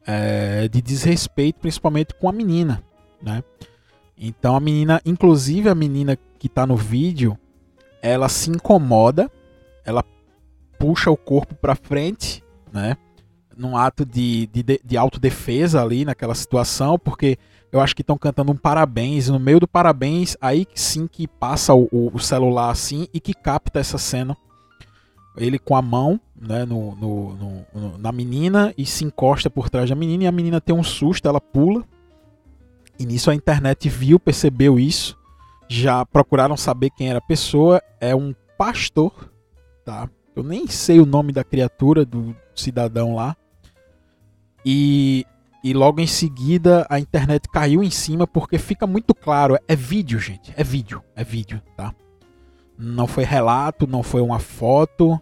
é, 0.05 0.67
de 0.67 0.81
desrespeito, 0.81 1.59
principalmente 1.59 2.13
com 2.13 2.29
a 2.29 2.31
menina. 2.31 2.83
Né? 3.21 3.43
Então 4.19 4.55
a 4.55 4.59
menina, 4.59 5.01
inclusive 5.05 5.69
a 5.69 5.75
menina 5.75 6.17
que 6.37 6.47
está 6.47 6.67
no 6.67 6.75
vídeo, 6.75 7.37
ela 8.01 8.27
se 8.29 8.49
incomoda, 8.49 9.31
ela 9.85 10.03
puxa 10.77 11.09
o 11.09 11.17
corpo 11.17 11.55
para 11.55 11.75
frente 11.75 12.43
né? 12.71 12.97
Num 13.57 13.75
ato 13.75 14.05
de, 14.05 14.47
de, 14.47 14.79
de 14.83 14.97
autodefesa 14.97 15.81
ali 15.81 16.05
naquela 16.05 16.33
situação, 16.33 16.97
porque 16.97 17.37
eu 17.71 17.81
acho 17.81 17.95
que 17.95 18.01
estão 18.01 18.17
cantando 18.17 18.51
um 18.51 18.55
parabéns, 18.55 19.27
e 19.27 19.31
no 19.31 19.39
meio 19.39 19.59
do 19.59 19.67
parabéns, 19.67 20.37
aí 20.39 20.65
sim 20.73 21.07
que 21.07 21.27
passa 21.27 21.73
o, 21.73 21.87
o, 21.91 22.19
celular 22.19 22.69
assim 22.69 23.07
e 23.13 23.19
que 23.19 23.33
capta 23.33 23.79
essa 23.79 23.97
cena. 23.97 24.35
Ele 25.35 25.59
com 25.59 25.75
a 25.75 25.81
mão 25.81 26.19
né, 26.35 26.65
no, 26.65 26.95
no, 26.95 27.65
no, 27.73 27.97
na 27.97 28.11
menina 28.11 28.73
e 28.77 28.85
se 28.85 29.03
encosta 29.03 29.49
por 29.49 29.69
trás 29.69 29.89
da 29.89 29.95
menina, 29.95 30.23
e 30.23 30.27
a 30.27 30.31
menina 30.31 30.61
tem 30.61 30.73
um 30.73 30.83
susto, 30.83 31.27
ela 31.27 31.41
pula. 31.41 31.83
E 32.99 33.05
nisso 33.05 33.31
a 33.31 33.35
internet 33.35 33.87
viu, 33.87 34.19
percebeu 34.19 34.77
isso, 34.77 35.17
já 35.67 36.05
procuraram 36.05 36.57
saber 36.57 36.89
quem 36.89 37.09
era 37.09 37.19
a 37.19 37.21
pessoa. 37.21 37.81
É 37.99 38.13
um 38.13 38.35
pastor, 38.57 39.31
tá? 39.85 40.09
Eu 40.35 40.43
nem 40.43 40.67
sei 40.67 40.99
o 40.99 41.05
nome 41.05 41.31
da 41.31 41.43
criatura, 41.43 42.05
do 42.05 42.35
cidadão 42.53 43.15
lá. 43.15 43.35
E 44.65 45.25
e 45.61 45.73
logo 45.73 45.99
em 45.99 46.07
seguida 46.07 46.87
a 46.89 46.99
internet 46.99 47.49
caiu 47.49 47.83
em 47.83 47.89
cima 47.89 48.25
porque 48.25 48.57
fica 48.57 48.87
muito 48.87 49.13
claro, 49.13 49.57
é 49.67 49.75
vídeo, 49.75 50.17
gente, 50.17 50.53
é 50.55 50.63
vídeo, 50.63 51.03
é 51.15 51.23
vídeo, 51.23 51.61
tá? 51.75 51.93
Não 52.77 53.05
foi 53.05 53.25
relato, 53.25 53.85
não 53.85 54.01
foi 54.01 54.21
uma 54.21 54.39
foto, 54.39 55.19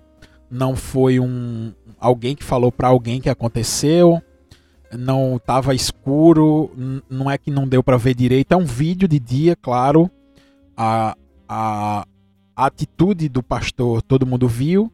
não 0.50 0.76
foi 0.76 1.20
um 1.20 1.74
alguém 2.00 2.36
que 2.36 2.44
falou 2.44 2.72
para 2.72 2.90
alguém 2.90 3.20
que 3.20 3.30
aconteceu, 3.30 4.22
não 4.94 5.38
estava 5.38 5.74
escuro, 5.74 6.72
não 7.10 7.30
é 7.30 7.38
que 7.38 7.52
não 7.52 7.68
deu 7.68 7.84
para 7.84 7.98
ver 7.98 8.14
direito, 8.14 8.52
é 8.52 8.56
um 8.56 8.66
vídeo 8.66 9.08
de 9.08 9.20
dia, 9.20 9.56
claro. 9.56 10.10
A, 10.76 11.16
a, 11.48 12.06
a 12.56 12.66
atitude 12.66 13.28
do 13.30 13.42
pastor 13.42 14.02
todo 14.02 14.26
mundo 14.26 14.48
viu, 14.48 14.92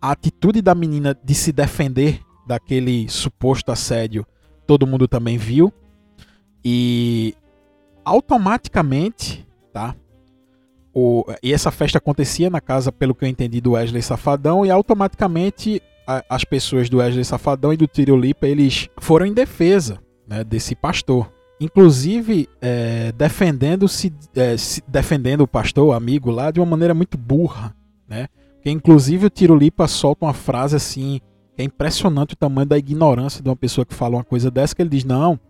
a 0.00 0.10
atitude 0.10 0.62
da 0.62 0.74
menina 0.74 1.16
de 1.22 1.34
se 1.34 1.52
defender 1.52 2.20
daquele 2.46 3.08
suposto 3.08 3.72
assédio 3.72 4.26
todo 4.66 4.86
mundo 4.86 5.06
também 5.06 5.38
viu. 5.38 5.72
E 6.64 7.34
automaticamente, 8.04 9.46
tá? 9.72 9.94
O, 10.92 11.24
e 11.42 11.52
essa 11.52 11.70
festa 11.70 11.98
acontecia 11.98 12.50
na 12.50 12.60
casa, 12.60 12.90
pelo 12.90 13.14
que 13.14 13.24
eu 13.24 13.28
entendi, 13.28 13.60
do 13.60 13.72
Wesley 13.72 14.02
Safadão, 14.02 14.66
e 14.66 14.70
automaticamente 14.70 15.82
as 16.06 16.44
pessoas 16.44 16.88
do 16.88 16.98
Wesley 16.98 17.24
Safadão 17.24 17.72
e 17.72 17.76
do 17.76 17.86
Tirolipa, 17.86 18.46
eles 18.46 18.88
foram 18.98 19.26
em 19.26 19.32
defesa 19.32 19.98
né, 20.26 20.44
desse 20.44 20.74
pastor. 20.74 21.32
Inclusive, 21.60 22.48
é, 22.60 23.12
defendendo-se, 23.12 24.12
é, 24.36 24.54
defendendo 24.86 25.40
o 25.40 25.48
pastor, 25.48 25.88
o 25.88 25.92
amigo 25.92 26.30
lá, 26.30 26.50
de 26.50 26.60
uma 26.60 26.66
maneira 26.66 26.94
muito 26.94 27.16
burra, 27.16 27.74
né? 28.06 28.28
Porque, 28.54 28.70
inclusive, 28.70 29.26
o 29.26 29.30
Tirolipa 29.30 29.88
solta 29.88 30.26
uma 30.26 30.34
frase 30.34 30.76
assim, 30.76 31.20
é 31.56 31.64
impressionante 31.64 32.34
o 32.34 32.36
tamanho 32.36 32.66
da 32.66 32.76
ignorância 32.76 33.42
de 33.42 33.48
uma 33.48 33.56
pessoa 33.56 33.86
que 33.86 33.94
fala 33.94 34.16
uma 34.16 34.24
coisa 34.24 34.50
dessa, 34.50 34.74
que 34.74 34.82
ele 34.82 34.90
diz, 34.90 35.04
não, 35.04 35.40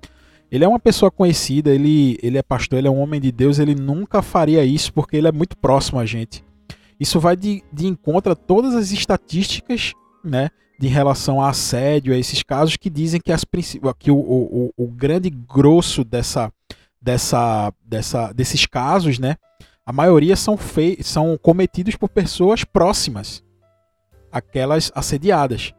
ele 0.50 0.64
é 0.64 0.68
uma 0.68 0.78
pessoa 0.78 1.10
conhecida, 1.10 1.74
ele, 1.74 2.18
ele 2.22 2.38
é 2.38 2.42
pastor, 2.42 2.78
ele 2.78 2.86
é 2.86 2.90
um 2.90 3.00
homem 3.00 3.20
de 3.20 3.32
Deus, 3.32 3.58
ele 3.58 3.74
nunca 3.74 4.22
faria 4.22 4.64
isso 4.64 4.92
porque 4.92 5.16
ele 5.16 5.26
é 5.26 5.32
muito 5.32 5.56
próximo 5.56 5.98
a 5.98 6.06
gente. 6.06 6.44
Isso 7.00 7.18
vai 7.18 7.36
de, 7.36 7.62
de 7.72 7.86
encontro 7.86 8.32
a 8.32 8.36
todas 8.36 8.74
as 8.74 8.92
estatísticas, 8.92 9.92
né, 10.24 10.50
de 10.78 10.88
relação 10.88 11.40
a 11.40 11.50
assédio, 11.50 12.12
a 12.12 12.18
esses 12.18 12.42
casos 12.42 12.76
que 12.76 12.90
dizem 12.90 13.20
que, 13.20 13.32
as, 13.32 13.44
que 13.98 14.10
o, 14.10 14.16
o, 14.16 14.72
o 14.76 14.86
grande 14.88 15.30
grosso 15.30 16.04
dessa, 16.04 16.52
dessa, 17.00 17.72
dessa, 17.84 18.32
desses 18.32 18.66
casos, 18.66 19.18
né, 19.18 19.36
a 19.84 19.92
maioria 19.92 20.36
são, 20.36 20.56
fei 20.56 20.98
são 21.02 21.38
cometidos 21.40 21.96
por 21.96 22.08
pessoas 22.08 22.64
próximas, 22.64 23.42
aquelas 24.32 24.90
assediadas. 24.94 25.72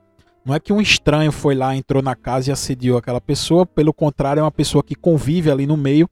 Não 0.46 0.56
é 0.56 0.62
que 0.62 0.72
um 0.72 0.80
estranho 0.80 1.32
foi 1.32 1.54
lá, 1.56 1.76
entrou 1.76 2.02
na 2.02 2.16
casa 2.16 2.50
e 2.50 2.54
assediou 2.54 2.98
aquela 2.98 3.20
pessoa, 3.20 3.66
pelo 3.66 3.94
contrário, 3.94 4.40
é 4.40 4.44
uma 4.44 4.52
pessoa 4.52 4.82
que 4.82 4.96
convive 4.96 5.52
ali 5.52 5.68
no 5.68 5.76
meio 5.76 6.10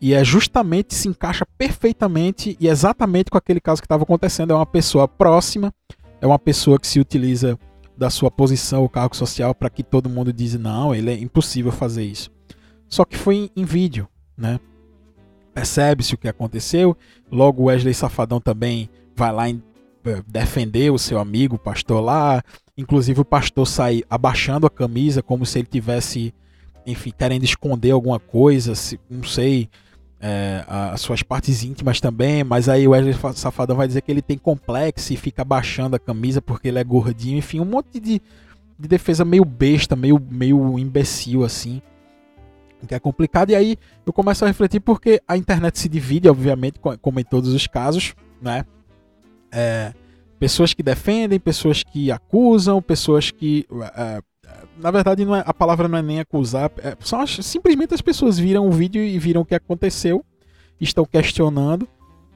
e 0.00 0.14
é 0.14 0.24
justamente 0.24 0.94
se 0.94 1.08
encaixa 1.08 1.44
perfeitamente 1.58 2.56
e 2.58 2.66
exatamente 2.66 3.30
com 3.30 3.36
aquele 3.36 3.60
caso 3.60 3.82
que 3.82 3.84
estava 3.84 4.02
acontecendo. 4.02 4.52
É 4.52 4.56
uma 4.56 4.64
pessoa 4.64 5.06
próxima, 5.06 5.74
é 6.20 6.26
uma 6.26 6.38
pessoa 6.38 6.78
que 6.78 6.86
se 6.86 7.00
utiliza 7.00 7.58
da 7.96 8.10
sua 8.10 8.30
posição, 8.30 8.84
o 8.84 8.88
cargo 8.88 9.14
social, 9.14 9.54
para 9.54 9.70
que 9.70 9.82
todo 9.82 10.08
mundo 10.08 10.32
diz 10.32 10.54
não, 10.54 10.94
ele 10.94 11.10
é 11.10 11.18
impossível 11.18 11.70
fazer 11.70 12.04
isso. 12.04 12.30
Só 12.88 13.04
que 13.04 13.16
foi 13.16 13.50
em, 13.54 13.64
vídeo, 13.64 14.08
né? 14.36 14.58
Percebe-se 15.52 16.14
o 16.14 16.18
que 16.18 16.28
aconteceu. 16.28 16.96
Logo, 17.30 17.64
Wesley 17.64 17.94
Safadão 17.94 18.40
também 18.40 18.88
vai 19.14 19.32
lá 19.32 19.48
eh, 19.48 20.22
defender 20.26 20.90
o 20.90 20.98
seu 20.98 21.18
amigo, 21.18 21.56
o 21.56 21.58
pastor 21.58 22.00
lá, 22.02 22.42
Inclusive 22.80 23.20
o 23.20 23.24
pastor 23.26 23.66
sai 23.66 24.02
abaixando 24.08 24.66
a 24.66 24.70
camisa 24.70 25.22
como 25.22 25.44
se 25.44 25.58
ele 25.58 25.68
tivesse, 25.70 26.32
enfim, 26.86 27.12
querendo 27.16 27.44
esconder 27.44 27.90
alguma 27.90 28.18
coisa, 28.18 28.74
se, 28.74 28.98
não 29.08 29.22
sei, 29.22 29.68
é, 30.20 30.64
as 30.68 31.00
suas 31.00 31.22
partes 31.22 31.64
íntimas 31.64 32.00
também, 32.00 32.44
mas 32.44 32.68
aí 32.68 32.86
o 32.86 32.90
Wesley 32.90 33.14
Safadão 33.34 33.76
vai 33.76 33.86
dizer 33.86 34.02
que 34.02 34.10
ele 34.10 34.20
tem 34.20 34.36
complexo 34.36 35.12
e 35.12 35.16
fica 35.16 35.42
abaixando 35.42 35.96
a 35.96 35.98
camisa 35.98 36.42
porque 36.42 36.68
ele 36.68 36.78
é 36.78 36.84
gordinho, 36.84 37.38
enfim, 37.38 37.58
um 37.58 37.64
monte 37.64 37.98
de, 37.98 38.20
de 38.78 38.88
defesa 38.88 39.24
meio 39.24 39.44
besta, 39.44 39.96
meio, 39.96 40.20
meio 40.30 40.78
imbecil 40.78 41.42
assim, 41.42 41.80
que 42.86 42.94
é 42.94 42.98
complicado. 42.98 43.50
E 43.50 43.54
aí 43.54 43.76
eu 44.04 44.12
começo 44.12 44.44
a 44.44 44.48
refletir 44.48 44.80
porque 44.80 45.22
a 45.26 45.36
internet 45.36 45.78
se 45.78 45.88
divide, 45.88 46.28
obviamente, 46.28 46.78
como 47.00 47.20
em 47.20 47.24
todos 47.24 47.52
os 47.54 47.66
casos, 47.66 48.14
né? 48.40 48.64
É, 49.52 49.92
pessoas 50.38 50.72
que 50.72 50.82
defendem, 50.82 51.38
pessoas 51.40 51.82
que 51.82 52.10
acusam, 52.10 52.80
pessoas 52.80 53.30
que. 53.30 53.66
É, 53.96 54.22
na 54.78 54.90
verdade, 54.90 55.24
não 55.24 55.36
é, 55.36 55.42
a 55.46 55.52
palavra 55.52 55.86
não 55.86 55.98
é 55.98 56.02
nem 56.02 56.20
acusar, 56.20 56.70
é, 56.78 56.96
as, 57.12 57.30
simplesmente 57.44 57.94
as 57.94 58.00
pessoas 58.00 58.38
viram 58.38 58.66
o 58.66 58.72
vídeo 58.72 59.02
e 59.02 59.18
viram 59.18 59.42
o 59.42 59.44
que 59.44 59.54
aconteceu, 59.54 60.24
estão 60.80 61.04
questionando. 61.04 61.86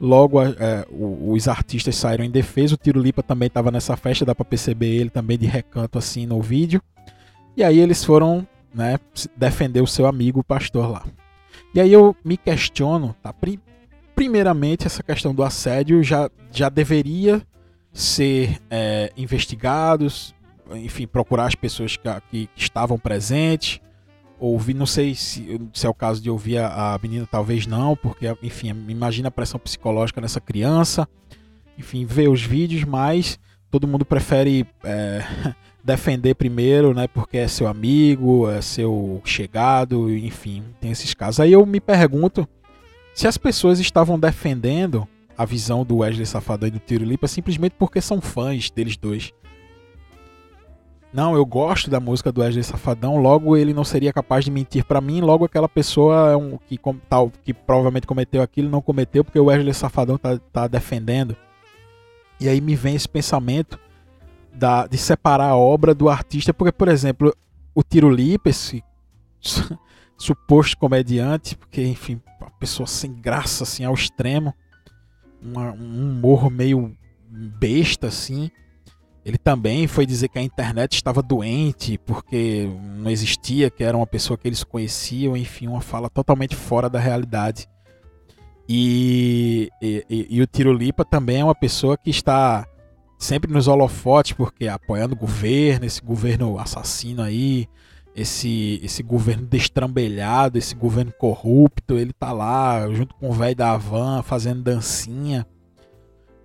Logo, 0.00 0.42
é, 0.42 0.84
os 0.90 1.48
artistas 1.48 1.96
saíram 1.96 2.24
em 2.24 2.30
defesa. 2.30 2.74
O 2.74 2.76
Tiro 2.76 3.00
Lipa 3.00 3.22
também 3.22 3.46
estava 3.46 3.70
nessa 3.70 3.96
festa, 3.96 4.24
dá 4.24 4.34
para 4.34 4.44
perceber 4.44 4.88
ele 4.88 5.08
também 5.08 5.38
de 5.38 5.46
recanto 5.46 5.98
assim 5.98 6.26
no 6.26 6.42
vídeo. 6.42 6.82
E 7.56 7.62
aí 7.62 7.78
eles 7.78 8.04
foram 8.04 8.46
né, 8.74 8.98
defender 9.36 9.80
o 9.80 9.86
seu 9.86 10.06
amigo, 10.06 10.40
o 10.40 10.44
pastor 10.44 10.90
lá. 10.90 11.04
E 11.74 11.80
aí 11.80 11.92
eu 11.92 12.14
me 12.24 12.36
questiono, 12.36 13.14
tá? 13.22 13.34
Primeiramente, 14.14 14.86
essa 14.86 15.02
questão 15.02 15.34
do 15.34 15.42
assédio 15.42 16.02
já, 16.02 16.28
já 16.50 16.68
deveria 16.68 17.40
ser 17.92 18.60
é, 18.68 19.12
investigados, 19.16 20.34
enfim, 20.72 21.06
procurar 21.06 21.46
as 21.46 21.54
pessoas 21.54 21.96
que, 21.96 22.08
que, 22.30 22.46
que, 22.46 22.62
estavam 22.62 22.98
presentes, 22.98 23.80
ouvir, 24.38 24.74
não 24.74 24.86
sei 24.86 25.14
se, 25.14 25.60
se 25.72 25.86
é 25.86 25.88
o 25.88 25.94
caso 25.94 26.20
de 26.20 26.30
ouvir 26.30 26.58
a, 26.58 26.94
a, 26.94 26.98
menina, 26.98 27.26
talvez 27.30 27.66
não, 27.66 27.96
porque, 27.96 28.26
enfim, 28.42 28.68
imagina 28.88 29.28
a 29.28 29.30
pressão 29.30 29.60
psicológica 29.60 30.20
nessa 30.20 30.40
criança, 30.40 31.08
enfim, 31.78 32.04
ver 32.04 32.28
os 32.28 32.42
vídeos, 32.42 32.84
mas 32.84 33.38
todo 33.70 33.88
mundo 33.88 34.04
prefere 34.04 34.66
é, 34.82 35.24
defender 35.82 36.34
primeiro, 36.34 36.94
né, 36.94 37.06
porque 37.06 37.38
é 37.38 37.48
seu 37.48 37.66
amigo, 37.66 38.50
é 38.50 38.60
seu 38.60 39.20
chegado, 39.24 40.10
enfim, 40.10 40.64
tem 40.80 40.90
esses 40.90 41.12
casos. 41.14 41.40
Aí 41.40 41.52
eu 41.52 41.64
me 41.66 41.80
pergunto 41.80 42.48
se 43.14 43.28
as 43.28 43.36
pessoas 43.36 43.78
estavam 43.78 44.18
defendendo 44.18 45.06
a 45.36 45.44
visão 45.44 45.84
do 45.84 45.98
Wesley 45.98 46.26
Safadão 46.26 46.68
e 46.68 46.72
do 46.72 46.78
Tiro 46.78 47.04
Lipa 47.04 47.26
simplesmente 47.26 47.74
porque 47.78 48.00
são 48.00 48.20
fãs 48.20 48.70
deles 48.70 48.96
dois. 48.96 49.32
Não, 51.14 51.36
eu 51.36 51.46
gosto 51.46 51.88
da 51.88 52.00
música 52.00 52.32
do 52.32 52.40
Wesley 52.40 52.64
Safadão, 52.64 53.18
logo 53.18 53.56
ele 53.56 53.72
não 53.72 53.84
seria 53.84 54.12
capaz 54.12 54.44
de 54.44 54.50
mentir 54.50 54.84
para 54.84 55.00
mim, 55.00 55.20
logo 55.20 55.44
aquela 55.44 55.68
pessoa 55.68 56.32
é 56.32 56.36
um, 56.36 56.58
que, 56.58 56.76
tal, 57.08 57.30
que 57.44 57.54
provavelmente 57.54 58.04
cometeu 58.04 58.42
aquilo 58.42 58.68
não 58.68 58.82
cometeu 58.82 59.22
porque 59.22 59.38
o 59.38 59.44
Wesley 59.44 59.72
Safadão 59.72 60.18
tá, 60.18 60.36
tá 60.52 60.66
defendendo. 60.66 61.36
E 62.40 62.48
aí 62.48 62.60
me 62.60 62.74
vem 62.74 62.96
esse 62.96 63.08
pensamento 63.08 63.78
da, 64.52 64.88
de 64.88 64.98
separar 64.98 65.50
a 65.50 65.56
obra 65.56 65.94
do 65.94 66.08
artista, 66.08 66.52
porque, 66.52 66.72
por 66.72 66.88
exemplo, 66.88 67.32
o 67.72 67.84
Tiro 67.84 68.10
Lipa, 68.10 68.50
esse 68.50 68.82
suposto 70.18 70.76
comediante, 70.76 71.56
porque, 71.56 71.86
enfim, 71.86 72.20
uma 72.40 72.50
pessoa 72.50 72.88
sem 72.88 73.12
graça, 73.12 73.62
assim, 73.62 73.84
ao 73.84 73.94
extremo, 73.94 74.52
uma, 75.40 75.70
um 75.70 76.10
humor 76.10 76.50
meio 76.50 76.96
besta 77.30 78.08
assim. 78.08 78.50
Ele 79.24 79.38
também 79.38 79.86
foi 79.86 80.04
dizer 80.04 80.28
que 80.28 80.38
a 80.38 80.42
internet 80.42 80.94
estava 80.94 81.22
doente 81.22 81.96
porque 81.98 82.68
não 82.96 83.10
existia, 83.10 83.70
que 83.70 83.82
era 83.82 83.96
uma 83.96 84.06
pessoa 84.06 84.36
que 84.36 84.46
eles 84.46 84.62
conheciam, 84.62 85.34
enfim, 85.34 85.66
uma 85.66 85.80
fala 85.80 86.10
totalmente 86.10 86.54
fora 86.54 86.90
da 86.90 86.98
realidade. 86.98 87.66
E, 88.68 89.70
e, 89.80 90.26
e 90.28 90.42
o 90.42 90.46
Tirolipa 90.46 91.04
também 91.04 91.40
é 91.40 91.44
uma 91.44 91.54
pessoa 91.54 91.96
que 91.96 92.10
está 92.10 92.66
sempre 93.18 93.50
nos 93.50 93.66
holofotes 93.66 94.32
porque 94.32 94.68
apoiando 94.68 95.14
o 95.14 95.18
governo, 95.18 95.86
esse 95.86 96.02
governo 96.02 96.58
assassino 96.58 97.22
aí, 97.22 97.66
esse, 98.14 98.78
esse 98.82 99.02
governo 99.02 99.46
destrambelhado, 99.46 100.58
esse 100.58 100.74
governo 100.74 101.12
corrupto, 101.12 101.96
ele 101.96 102.12
tá 102.12 102.30
lá 102.32 102.88
junto 102.90 103.14
com 103.14 103.30
o 103.30 103.32
velho 103.32 103.56
da 103.56 103.72
Havan 103.72 104.22
fazendo 104.22 104.62
dancinha. 104.62 105.46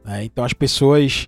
Né? 0.03 0.24
Então 0.24 0.45
as 0.45 0.53
pessoas 0.53 1.27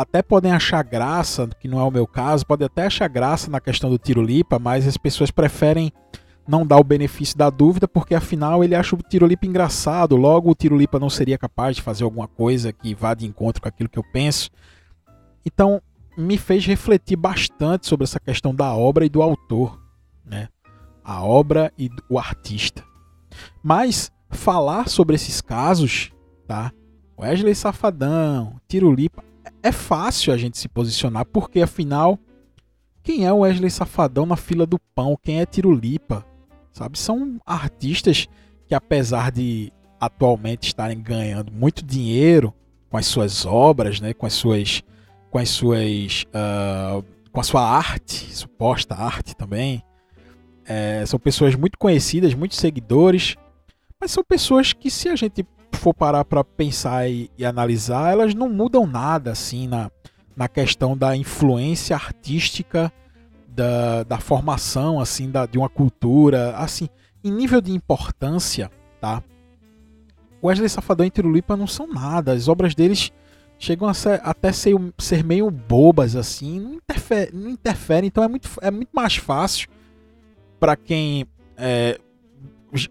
até 0.00 0.22
podem 0.22 0.52
achar 0.52 0.80
graça, 0.84 1.48
que 1.58 1.66
não 1.66 1.80
é 1.80 1.82
o 1.82 1.90
meu 1.90 2.06
caso, 2.06 2.46
podem 2.46 2.66
até 2.66 2.86
achar 2.86 3.08
graça 3.08 3.50
na 3.50 3.60
questão 3.60 3.90
do 3.90 3.98
Tiro 3.98 4.22
Lipa, 4.22 4.56
mas 4.56 4.86
as 4.86 4.96
pessoas 4.96 5.28
preferem 5.28 5.92
não 6.46 6.64
dar 6.64 6.76
o 6.76 6.84
benefício 6.84 7.36
da 7.36 7.50
dúvida, 7.50 7.88
porque 7.88 8.14
afinal 8.14 8.62
ele 8.62 8.76
acha 8.76 8.94
o 8.94 9.02
Tiro 9.02 9.26
Lipa 9.26 9.44
engraçado, 9.44 10.14
logo 10.14 10.52
o 10.52 10.54
Tiro 10.54 10.78
Lipa 10.78 11.00
não 11.00 11.10
seria 11.10 11.36
capaz 11.36 11.74
de 11.74 11.82
fazer 11.82 12.04
alguma 12.04 12.28
coisa 12.28 12.72
que 12.72 12.94
vá 12.94 13.12
de 13.12 13.26
encontro 13.26 13.60
com 13.60 13.68
aquilo 13.68 13.88
que 13.88 13.98
eu 13.98 14.04
penso. 14.12 14.50
Então, 15.44 15.82
me 16.16 16.38
fez 16.38 16.64
refletir 16.64 17.16
bastante 17.16 17.88
sobre 17.88 18.04
essa 18.04 18.20
questão 18.20 18.54
da 18.54 18.72
obra 18.72 19.04
e 19.04 19.08
do 19.08 19.20
autor, 19.20 19.82
né? 20.24 20.48
A 21.02 21.24
obra 21.24 21.72
e 21.76 21.90
o 22.08 22.20
artista. 22.20 22.84
Mas 23.64 24.12
falar 24.30 24.88
sobre 24.88 25.16
esses 25.16 25.40
casos, 25.40 26.12
tá? 26.46 26.70
Wesley 27.18 27.56
Safadão, 27.56 28.60
Tiro 28.68 28.92
Lipa, 28.92 29.26
é 29.62 29.72
fácil 29.72 30.32
a 30.32 30.36
gente 30.36 30.58
se 30.58 30.68
posicionar, 30.68 31.24
porque 31.26 31.60
afinal, 31.60 32.18
quem 33.02 33.26
é 33.26 33.32
o 33.32 33.38
Wesley 33.38 33.70
Safadão 33.70 34.26
na 34.26 34.36
fila 34.36 34.66
do 34.66 34.78
pão? 34.94 35.18
Quem 35.22 35.40
é 35.40 35.46
Tiro 35.46 35.72
Lipa? 35.72 36.24
Sabe? 36.72 36.98
São 36.98 37.40
artistas 37.44 38.28
que, 38.66 38.74
apesar 38.74 39.32
de 39.32 39.72
atualmente 40.00 40.68
estarem 40.68 41.00
ganhando 41.00 41.52
muito 41.52 41.84
dinheiro 41.84 42.54
com 42.88 42.96
as 42.96 43.06
suas 43.06 43.44
obras, 43.44 44.00
né? 44.00 44.14
com 44.14 44.26
as 44.26 44.34
suas. 44.34 44.82
Com 45.30 45.38
as 45.38 45.48
suas. 45.48 46.24
Uh, 46.24 47.04
com 47.32 47.40
a 47.40 47.44
sua 47.44 47.62
arte, 47.62 48.34
suposta 48.34 48.94
arte 48.94 49.36
também. 49.36 49.82
É, 50.64 51.04
são 51.06 51.18
pessoas 51.18 51.54
muito 51.54 51.78
conhecidas, 51.78 52.34
muitos 52.34 52.58
seguidores, 52.58 53.36
mas 54.00 54.10
são 54.10 54.22
pessoas 54.22 54.72
que, 54.72 54.90
se 54.90 55.08
a 55.08 55.16
gente 55.78 55.80
for 55.80 55.94
parar 55.94 56.24
para 56.24 56.42
pensar 56.42 57.08
e, 57.08 57.30
e, 57.38 57.44
analisar, 57.46 58.10
elas 58.10 58.34
não 58.34 58.48
mudam 58.48 58.86
nada 58.86 59.30
assim 59.30 59.68
na, 59.68 59.90
na 60.36 60.48
questão 60.48 60.96
da 60.96 61.16
influência 61.16 61.94
artística, 61.94 62.92
da, 63.48 64.02
da 64.02 64.18
formação 64.18 65.00
assim 65.00 65.30
da, 65.30 65.46
de 65.46 65.56
uma 65.56 65.68
cultura, 65.68 66.56
assim, 66.56 66.88
em 67.22 67.30
nível 67.30 67.60
de 67.60 67.72
importância, 67.72 68.70
tá? 69.00 69.22
Wesley 70.42 70.68
Safadão 70.68 71.06
e 71.06 71.10
Tirulipa 71.10 71.56
não 71.56 71.66
são 71.66 71.86
nada. 71.86 72.32
As 72.32 72.46
obras 72.46 72.74
deles 72.74 73.10
chegam 73.58 73.88
a 73.88 73.94
ser, 73.94 74.20
até 74.22 74.52
ser, 74.52 74.74
ser 74.98 75.24
meio 75.24 75.50
bobas 75.50 76.14
assim, 76.14 76.60
não 76.60 76.74
interfere, 76.74 77.30
não 77.34 77.50
interfere, 77.50 78.06
então 78.06 78.22
é 78.22 78.28
muito, 78.28 78.48
é 78.60 78.70
muito 78.70 78.90
mais 78.92 79.16
fácil 79.16 79.68
para 80.60 80.76
quem 80.76 81.26
é, 81.56 81.98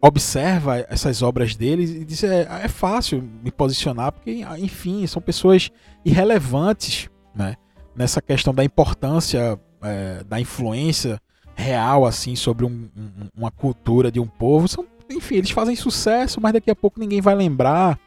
observa 0.01 0.79
essas 0.89 1.21
obras 1.21 1.55
deles 1.55 1.91
e 1.91 2.03
diz 2.03 2.23
é, 2.23 2.47
é 2.63 2.67
fácil 2.67 3.21
me 3.21 3.51
posicionar 3.51 4.11
porque 4.11 4.43
enfim 4.59 5.05
são 5.05 5.21
pessoas 5.21 5.69
irrelevantes 6.03 7.09
né 7.35 7.55
nessa 7.95 8.21
questão 8.21 8.53
da 8.53 8.63
importância 8.63 9.59
é, 9.83 10.23
da 10.23 10.39
influência 10.39 11.21
real 11.55 12.05
assim 12.05 12.35
sobre 12.35 12.65
um, 12.65 12.89
um, 12.97 13.29
uma 13.35 13.51
cultura 13.51 14.11
de 14.11 14.19
um 14.19 14.25
povo 14.25 14.67
são, 14.67 14.85
enfim 15.11 15.35
eles 15.35 15.51
fazem 15.51 15.75
sucesso 15.75 16.41
mas 16.41 16.53
daqui 16.53 16.71
a 16.71 16.75
pouco 16.75 16.99
ninguém 16.99 17.21
vai 17.21 17.35
lembrar 17.35 17.99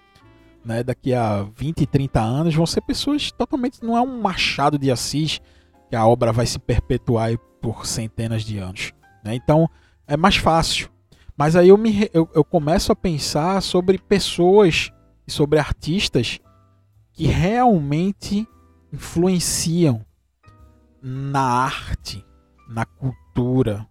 né 0.64 0.82
daqui 0.82 1.14
a 1.14 1.46
20 1.54 1.86
30 1.86 2.20
anos 2.20 2.54
vão 2.54 2.66
ser 2.66 2.80
pessoas 2.80 3.30
totalmente 3.30 3.82
não 3.82 3.96
é 3.96 4.00
um 4.00 4.20
Machado 4.20 4.76
de 4.76 4.90
Assis 4.90 5.40
que 5.88 5.94
a 5.94 6.04
obra 6.04 6.32
vai 6.32 6.46
se 6.46 6.58
perpetuar 6.58 7.36
por 7.60 7.86
centenas 7.86 8.42
de 8.42 8.58
anos 8.58 8.92
né? 9.24 9.36
então 9.36 9.70
é 10.08 10.16
mais 10.16 10.34
fácil 10.34 10.90
mas 11.40 11.56
aí 11.56 11.70
eu, 11.70 11.78
me, 11.78 12.06
eu, 12.12 12.28
eu 12.34 12.44
começo 12.44 12.92
a 12.92 12.94
pensar 12.94 13.62
sobre 13.62 13.96
pessoas 13.96 14.92
e 15.26 15.32
sobre 15.32 15.58
artistas 15.58 16.38
que 17.14 17.24
realmente 17.28 18.46
influenciam 18.92 20.04
na 21.00 21.40
arte, 21.40 22.22
na 22.68 22.84
cultura. 22.84 23.88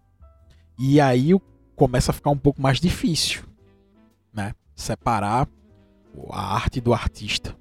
E 0.78 1.02
aí 1.02 1.32
começa 1.76 2.12
a 2.12 2.14
ficar 2.14 2.30
um 2.30 2.38
pouco 2.38 2.62
mais 2.62 2.80
difícil, 2.80 3.42
né? 4.32 4.54
Separar 4.76 5.50
a 6.30 6.54
arte 6.54 6.80
do 6.80 6.94
artista. 6.94 7.58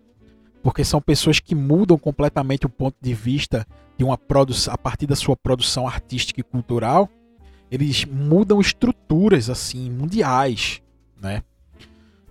Porque 0.62 0.85
são 0.85 1.01
pessoas 1.01 1.40
que 1.40 1.55
mudam 1.55 1.96
completamente 1.96 2.66
o 2.66 2.68
ponto 2.68 2.98
de 3.01 3.14
vista 3.14 3.66
de 3.96 4.05
uma 4.05 4.18
produção 4.18 4.74
a 4.74 4.77
partir 4.77 5.07
da 5.07 5.16
sua 5.16 5.35
produção 5.35 5.88
artística 5.88 6.40
e 6.40 6.44
cultural 6.44 7.09
eles 7.70 8.04
mudam 8.04 8.61
estruturas 8.61 9.50
assim 9.50 9.90
mundiais, 9.90 10.83
né? 11.20 11.42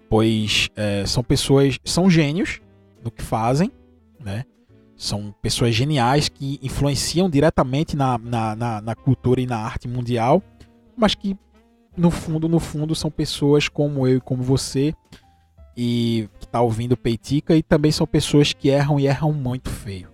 Pois 0.10 0.70
é, 0.76 1.06
são 1.06 1.24
pessoas, 1.24 1.78
são 1.84 2.10
gênios 2.10 2.62
no 3.04 3.12
que 3.12 3.22
fazem, 3.22 3.72
né? 4.20 4.46
São 4.96 5.34
pessoas 5.42 5.76
geniais 5.76 6.28
que 6.28 6.60
influenciam 6.62 7.30
diretamente 7.30 7.96
na, 7.96 8.18
na, 8.18 8.56
na, 8.56 8.82
na 8.82 8.96
cultura 8.96 9.40
e 9.40 9.46
na 9.46 9.58
arte 9.58 9.88
mundial, 9.88 10.42
mas 10.96 11.14
que 11.14 11.38
no 11.96 12.12
fundo, 12.12 12.48
no 12.48 12.60
fundo, 12.60 12.94
são 12.96 13.10
pessoas 13.10 13.68
como 13.68 14.08
eu 14.08 14.18
e 14.18 14.22
como 14.22 14.44
você 14.44 14.94
e 15.76 16.30
que 16.40 16.46
está 16.46 16.62
ouvindo 16.62 16.96
Peitica 16.96 17.56
e 17.56 17.64
também 17.64 17.92
são 17.92 18.08
pessoas 18.08 18.54
que 18.54 18.70
erram 18.70 19.00
e 19.00 19.08
erram 19.08 19.34
muito 19.34 19.70
feio. 19.70 20.10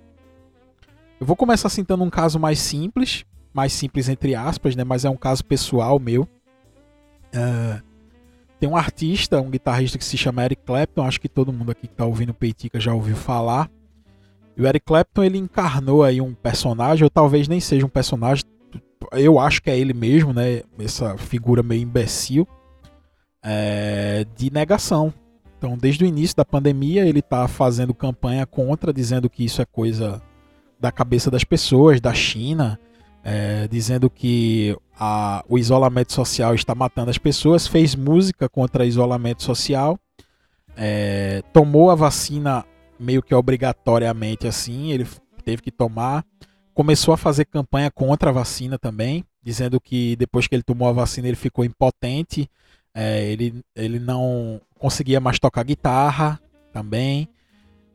Eu 1.20 1.26
vou 1.26 1.36
começar 1.36 1.70
citando 1.70 2.04
um 2.04 2.10
caso 2.10 2.40
mais 2.40 2.60
simples, 2.60 3.26
mais 3.54 3.74
simples 3.74 4.10
entre 4.10 4.36
aspas, 4.36 4.76
né? 4.76 4.84
Mas 4.84 5.06
é 5.06 5.10
um 5.10 5.18
caso 5.18 5.46
pessoal 5.46 6.00
meu. 6.00 6.24
Uh, 7.34 7.82
tem 8.60 8.70
um 8.70 8.78
artista, 8.78 9.42
um 9.42 9.50
guitarrista 9.50 9.98
que 9.98 10.06
se 10.06 10.18
chama 10.18 10.46
Eric 10.46 10.62
Clapton, 10.66 11.04
acho 11.04 11.20
que 11.20 11.28
todo 11.28 11.52
mundo 11.52 11.72
aqui 11.72 11.88
que 11.88 11.94
está 11.94 12.06
ouvindo 12.06 12.34
Peitica 12.34 12.80
já 12.80 12.94
ouviu 12.94 13.16
falar. 13.16 13.70
E 14.56 14.62
o 14.62 14.68
Eric 14.68 14.86
Clapton 14.86 15.24
ele 15.24 15.38
encarnou 15.38 16.04
aí 16.04 16.22
um 16.22 16.34
personagem, 16.34 17.04
ou 17.04 17.10
talvez 17.10 17.48
nem 17.48 17.60
seja 17.60 17.86
um 17.86 17.90
personagem, 17.90 18.46
eu 19.12 19.40
acho 19.40 19.62
que 19.62 19.70
é 19.70 19.78
ele 19.78 19.94
mesmo, 19.94 20.34
né? 20.34 20.62
Essa 20.80 21.18
figura 21.18 21.62
meio 21.62 21.82
imbecil 21.82 22.48
é, 23.44 24.26
de 24.38 24.52
negação. 24.52 25.14
Então, 25.58 25.78
desde 25.78 26.04
o 26.04 26.08
início 26.08 26.36
da 26.36 26.46
pandemia, 26.46 27.06
ele 27.06 27.20
está 27.20 27.48
fazendo 27.48 27.94
campanha 27.94 28.46
contra, 28.46 28.94
dizendo 28.94 29.30
que 29.30 29.44
isso 29.44 29.62
é 29.62 29.66
coisa 29.66 30.22
da 30.80 30.92
cabeça 30.92 31.30
das 31.32 31.44
pessoas, 31.44 32.02
da 32.02 32.14
China, 32.14 32.80
é, 33.24 33.68
dizendo 33.68 34.10
que 34.10 34.78
a, 35.00 35.44
o 35.48 35.58
isolamento 35.58 36.12
social 36.12 36.54
está 36.54 36.76
matando 36.76 37.10
as 37.10 37.18
pessoas, 37.18 37.66
fez 37.66 37.96
música 37.96 38.50
contra 38.50 38.86
isolamento 38.86 39.44
social, 39.44 39.98
é, 40.76 41.42
tomou 41.54 41.90
a 41.90 41.96
vacina 41.96 42.66
meio 43.00 43.24
que 43.24 43.34
obrigatoriamente 43.34 44.48
assim, 44.48 44.92
ele 44.92 45.08
teve 45.44 45.62
que 45.62 45.72
tomar, 45.72 46.26
começou 46.74 47.14
a 47.14 47.18
fazer 47.18 47.46
campanha 47.46 47.90
contra 47.90 48.30
a 48.30 48.34
vacina 48.34 48.78
também, 48.78 49.24
dizendo 49.42 49.80
que 49.80 50.16
depois 50.16 50.48
que 50.48 50.56
ele 50.56 50.64
tomou 50.64 50.88
a 50.88 50.94
vacina 50.94 51.28
ele 51.28 51.36
ficou 51.36 51.64
impotente, 51.64 52.50
é, 52.94 53.24
ele, 53.24 53.64
ele 53.76 54.00
não 54.00 54.62
conseguia 54.78 55.20
mais 55.20 55.40
tocar 55.40 55.64
guitarra 55.64 56.40
também. 56.72 57.28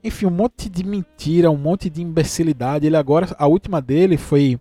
Enfim, 0.03 0.27
um 0.27 0.31
monte 0.31 0.69
de 0.69 0.85
mentira, 0.85 1.51
um 1.51 1.57
monte 1.57 1.91
de 1.91 2.03
imbecilidade. 2.03 2.87
Ele 2.87 2.97
agora, 2.97 3.35
a 3.39 3.47
última 3.47 3.81
dele 3.81 4.17
foi 4.17 4.59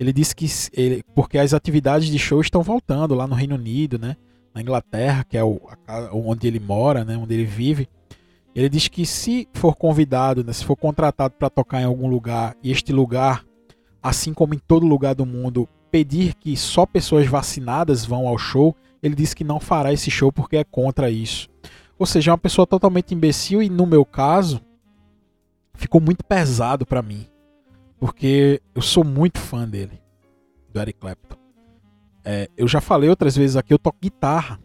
ele 0.00 0.14
disse 0.14 0.34
que 0.34 0.46
ele, 0.72 1.04
porque 1.14 1.36
as 1.36 1.52
atividades 1.52 2.08
de 2.08 2.18
show 2.18 2.40
estão 2.40 2.62
voltando 2.62 3.14
lá 3.14 3.26
no 3.26 3.34
Reino 3.34 3.54
Unido, 3.56 3.98
né? 3.98 4.16
Na 4.54 4.62
Inglaterra, 4.62 5.26
que 5.28 5.36
é 5.36 5.44
o, 5.44 5.60
a, 5.86 6.08
onde 6.14 6.48
ele 6.48 6.58
mora, 6.58 7.04
né? 7.04 7.18
Onde 7.18 7.34
ele 7.34 7.44
vive. 7.44 7.86
Ele 8.54 8.70
diz 8.70 8.88
que 8.88 9.04
se 9.04 9.46
for 9.52 9.76
convidado, 9.76 10.42
né, 10.42 10.54
se 10.54 10.64
for 10.64 10.74
contratado 10.74 11.34
para 11.38 11.50
tocar 11.50 11.82
em 11.82 11.84
algum 11.84 12.08
lugar 12.08 12.56
e 12.62 12.72
este 12.72 12.92
lugar, 12.92 13.44
assim 14.02 14.32
como 14.32 14.54
em 14.54 14.58
todo 14.58 14.86
lugar 14.86 15.14
do 15.14 15.26
mundo, 15.26 15.68
pedir 15.90 16.34
que 16.34 16.56
só 16.56 16.86
pessoas 16.86 17.26
vacinadas 17.26 18.04
vão 18.04 18.26
ao 18.26 18.38
show, 18.38 18.74
ele 19.02 19.14
disse 19.14 19.36
que 19.36 19.44
não 19.44 19.60
fará 19.60 19.92
esse 19.92 20.10
show 20.10 20.32
porque 20.32 20.56
é 20.56 20.64
contra 20.64 21.10
isso. 21.10 21.48
Ou 21.98 22.06
seja, 22.06 22.30
é 22.30 22.32
uma 22.32 22.38
pessoa 22.38 22.66
totalmente 22.66 23.14
imbecil 23.14 23.62
e 23.62 23.68
no 23.68 23.86
meu 23.86 24.04
caso 24.04 24.62
ficou 25.74 26.00
muito 26.00 26.24
pesado 26.24 26.86
para 26.86 27.02
mim 27.02 27.26
porque 28.00 28.62
eu 28.74 28.80
sou 28.80 29.04
muito 29.04 29.38
fã 29.38 29.68
dele, 29.68 30.00
do 30.72 30.80
Eric 30.80 30.98
Clapton. 30.98 31.36
É, 32.24 32.48
eu 32.56 32.66
já 32.66 32.80
falei 32.80 33.10
outras 33.10 33.36
vezes 33.36 33.56
aqui, 33.56 33.74
eu 33.74 33.78
toco 33.78 33.98
guitarra. 34.00 34.58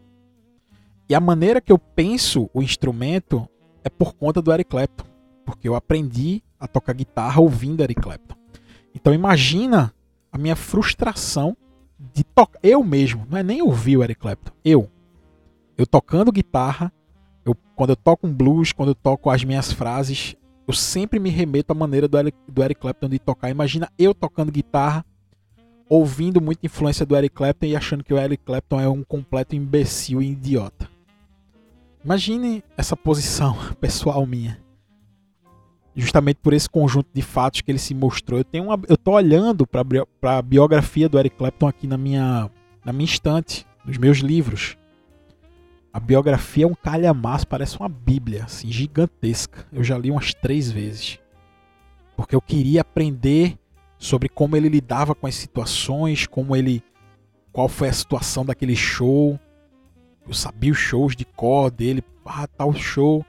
E 1.08 1.14
a 1.14 1.20
maneira 1.20 1.60
que 1.60 1.72
eu 1.72 1.78
penso 1.78 2.50
o 2.54 2.64
instrumento 2.64 3.48
é 3.84 3.90
por 3.90 4.14
conta 4.14 4.42
do 4.42 4.52
Eric 4.52 4.70
Clapton. 4.70 5.06
Porque 5.46 5.68
eu 5.68 5.76
aprendi 5.76 6.42
a 6.60 6.68
tocar 6.68 6.94
guitarra 6.94 7.42
ouvindo 7.42 7.84
Eric 7.84 8.02
Clapton. 8.02 8.36
Então 8.96 9.14
imagina 9.14 9.94
a 10.32 10.38
minha 10.38 10.56
frustração 10.56 11.56
de 12.14 12.24
tocar. 12.24 12.60
Eu 12.64 12.84
mesmo, 12.84 13.28
não 13.30 13.38
é 13.38 13.44
nem 13.44 13.62
ouvir 13.62 13.98
o 13.98 14.04
Eric 14.04 14.20
Clapton. 14.20 14.52
Eu. 14.64 14.90
Eu 15.78 15.86
tocando 15.86 16.32
guitarra, 16.32 16.92
eu, 17.44 17.54
quando 17.76 17.90
eu 17.90 17.96
toco 17.98 18.26
um 18.26 18.34
blues, 18.34 18.72
quando 18.72 18.90
eu 18.90 18.96
toco 18.96 19.30
as 19.30 19.44
minhas 19.44 19.72
frases, 19.72 20.36
eu 20.68 20.74
sempre 20.74 21.20
me 21.20 21.30
remeto 21.30 21.72
à 21.72 21.76
maneira 21.76 22.08
do 22.08 22.18
Eric, 22.18 22.38
do 22.48 22.64
Eric 22.64 22.82
Clapton 22.82 23.10
de 23.10 23.20
tocar. 23.20 23.50
Imagina 23.50 23.90
eu 23.98 24.14
tocando 24.14 24.52
guitarra, 24.52 25.06
ouvindo 25.88 26.42
muita 26.42 26.66
influência 26.66 27.06
do 27.06 27.16
Eric 27.16 27.36
Clapton 27.36 27.68
e 27.68 27.76
achando 27.76 28.04
que 28.04 28.14
o 28.14 28.18
Eric 28.18 28.44
Clapton 28.44 28.82
é 28.82 28.90
um 28.90 29.04
completo 29.04 29.56
imbecil 29.56 30.22
e 30.22 30.32
idiota. 30.32 30.90
Imagine 32.04 32.64
essa 32.78 32.96
posição 32.96 33.56
pessoal 33.80 34.26
minha. 34.26 34.64
justamente 35.96 36.38
por 36.44 36.54
esse 36.54 36.70
conjunto 36.70 37.08
de 37.14 37.22
fatos 37.22 37.62
que 37.62 37.72
ele 37.72 37.80
se 37.80 37.94
mostrou. 37.94 38.40
Eu 38.40 38.44
tenho 38.44 38.66
uma, 38.66 38.80
eu 38.90 38.98
tô 38.98 39.12
olhando 39.12 39.66
para 39.66 40.38
a 40.38 40.42
biografia 40.42 41.08
do 41.08 41.18
Eric 41.18 41.38
Clapton 41.38 41.68
aqui 41.68 41.88
na 41.88 41.98
minha 41.98 42.50
na 42.84 42.94
minha 42.94 43.06
estante, 43.06 43.66
nos 43.84 43.98
meus 43.98 44.20
livros. 44.20 44.78
A 45.96 46.00
biografia 46.02 46.66
é 46.66 46.68
um 46.68 46.76
calhamaço, 46.76 47.48
parece 47.48 47.80
uma 47.80 47.88
bíblia, 47.88 48.44
assim, 48.44 48.70
gigantesca. 48.70 49.66
Eu 49.72 49.82
já 49.82 49.98
li 49.98 50.12
umas 50.12 50.34
três 50.34 50.70
vezes. 50.70 51.20
Porque 52.18 52.36
eu 52.36 52.42
queria 52.42 52.82
aprender 52.82 53.58
sobre 53.98 54.28
como 54.28 54.58
ele 54.58 54.68
lidava 54.68 55.16
com 55.16 55.26
as 55.26 55.36
situações, 55.36 56.28
como 56.28 56.54
ele. 56.54 56.84
qual 57.50 57.70
foi 57.70 57.88
a 57.88 57.94
situação 57.94 58.44
daquele 58.44 58.76
show. 58.76 59.40
Eu 60.28 60.34
sabia 60.34 60.74
os 60.74 60.78
shows 60.78 61.16
de 61.16 61.24
cor 61.24 61.72
dele, 61.72 62.04
ah, 62.26 62.46
tal 62.46 62.74
show 62.74 63.26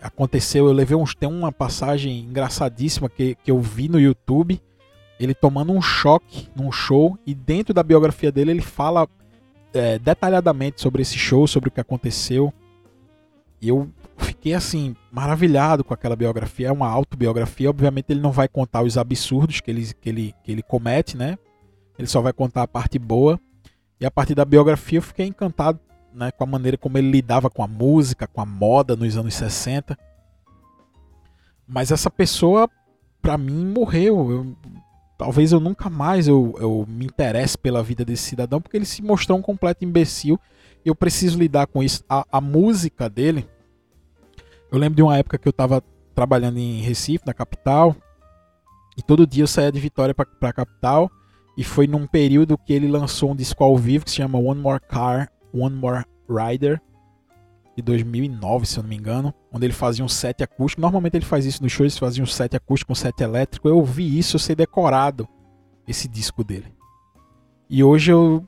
aconteceu. 0.00 0.68
Eu 0.68 0.72
levei 0.72 0.96
uns. 0.96 1.14
Tem 1.14 1.28
uma 1.28 1.52
passagem 1.52 2.20
engraçadíssima 2.20 3.10
que, 3.10 3.34
que 3.44 3.50
eu 3.50 3.60
vi 3.60 3.90
no 3.90 4.00
YouTube. 4.00 4.58
Ele 5.18 5.34
tomando 5.34 5.70
um 5.70 5.82
choque 5.82 6.48
num 6.56 6.72
show. 6.72 7.18
E 7.26 7.34
dentro 7.34 7.74
da 7.74 7.82
biografia 7.82 8.32
dele 8.32 8.52
ele 8.52 8.62
fala 8.62 9.06
é, 9.72 9.98
detalhadamente 9.98 10.80
sobre 10.80 11.02
esse 11.02 11.18
show, 11.18 11.46
sobre 11.46 11.68
o 11.68 11.72
que 11.72 11.80
aconteceu. 11.80 12.52
E 13.60 13.68
eu 13.68 13.90
fiquei 14.16 14.54
assim, 14.54 14.96
maravilhado 15.12 15.84
com 15.84 15.92
aquela 15.92 16.16
biografia. 16.16 16.68
É 16.68 16.72
uma 16.72 16.88
autobiografia. 16.88 17.68
Obviamente 17.68 18.10
ele 18.10 18.20
não 18.20 18.32
vai 18.32 18.48
contar 18.48 18.82
os 18.82 18.96
absurdos 18.96 19.60
que 19.60 19.70
ele, 19.70 19.92
que 20.00 20.08
ele, 20.08 20.34
que 20.42 20.52
ele 20.52 20.62
comete, 20.62 21.16
né? 21.16 21.38
Ele 21.98 22.08
só 22.08 22.20
vai 22.20 22.32
contar 22.32 22.62
a 22.62 22.68
parte 22.68 22.98
boa. 22.98 23.38
E 24.00 24.06
a 24.06 24.10
partir 24.10 24.34
da 24.34 24.44
biografia 24.44 24.98
eu 24.98 25.02
fiquei 25.02 25.26
encantado 25.26 25.78
né, 26.14 26.30
com 26.30 26.44
a 26.44 26.46
maneira 26.46 26.76
como 26.76 26.96
ele 26.98 27.10
lidava 27.10 27.50
com 27.50 27.62
a 27.62 27.68
música, 27.68 28.26
com 28.26 28.40
a 28.40 28.46
moda 28.46 28.96
nos 28.96 29.16
anos 29.16 29.34
60. 29.34 29.96
Mas 31.66 31.92
essa 31.92 32.10
pessoa, 32.10 32.68
para 33.22 33.38
mim, 33.38 33.66
morreu. 33.66 34.30
Eu, 34.30 34.56
talvez 35.20 35.52
eu 35.52 35.60
nunca 35.60 35.90
mais 35.90 36.26
eu, 36.26 36.54
eu 36.58 36.86
me 36.88 37.04
interesse 37.04 37.58
pela 37.58 37.82
vida 37.82 38.06
desse 38.06 38.22
cidadão, 38.22 38.58
porque 38.58 38.74
ele 38.74 38.86
se 38.86 39.02
mostrou 39.02 39.38
um 39.38 39.42
completo 39.42 39.84
imbecil. 39.84 40.40
E 40.82 40.88
eu 40.88 40.94
preciso 40.94 41.38
lidar 41.38 41.66
com 41.66 41.82
isso. 41.82 42.02
A, 42.08 42.26
a 42.32 42.40
música 42.40 43.06
dele. 43.06 43.46
Eu 44.72 44.78
lembro 44.78 44.96
de 44.96 45.02
uma 45.02 45.18
época 45.18 45.36
que 45.36 45.46
eu 45.46 45.50
estava 45.50 45.84
trabalhando 46.14 46.56
em 46.56 46.80
Recife, 46.80 47.26
na 47.26 47.34
capital. 47.34 47.94
E 48.96 49.02
todo 49.02 49.26
dia 49.26 49.42
eu 49.42 49.46
saía 49.46 49.70
de 49.70 49.78
Vitória 49.78 50.14
para 50.14 50.48
a 50.48 50.52
capital. 50.54 51.10
E 51.54 51.62
foi 51.62 51.86
num 51.86 52.06
período 52.06 52.56
que 52.56 52.72
ele 52.72 52.88
lançou 52.88 53.32
um 53.32 53.36
disco 53.36 53.62
ao 53.62 53.76
vivo 53.76 54.06
que 54.06 54.10
se 54.10 54.16
chama 54.16 54.38
One 54.38 54.62
More 54.62 54.80
Car 54.80 55.30
One 55.52 55.76
More 55.76 56.02
Rider 56.30 56.80
de 57.80 57.86
2009, 57.86 58.66
se 58.66 58.78
eu 58.78 58.82
não 58.82 58.90
me 58.90 58.96
engano, 58.96 59.34
onde 59.52 59.66
ele 59.66 59.72
fazia 59.72 60.04
um 60.04 60.08
set 60.08 60.42
acústico. 60.42 60.80
Normalmente 60.80 61.16
ele 61.16 61.24
faz 61.24 61.46
isso 61.46 61.62
nos 61.62 61.72
shows, 61.72 61.98
fazia 61.98 62.22
um 62.22 62.26
set 62.26 62.54
acústico, 62.54 62.92
um 62.92 62.94
set 62.94 63.20
elétrico. 63.20 63.68
Eu 63.68 63.76
ouvi 63.76 64.18
isso, 64.18 64.36
eu 64.36 64.40
sei 64.40 64.54
decorado 64.54 65.28
esse 65.86 66.06
disco 66.06 66.44
dele. 66.44 66.72
E 67.68 67.82
hoje 67.82 68.12
eu 68.12 68.46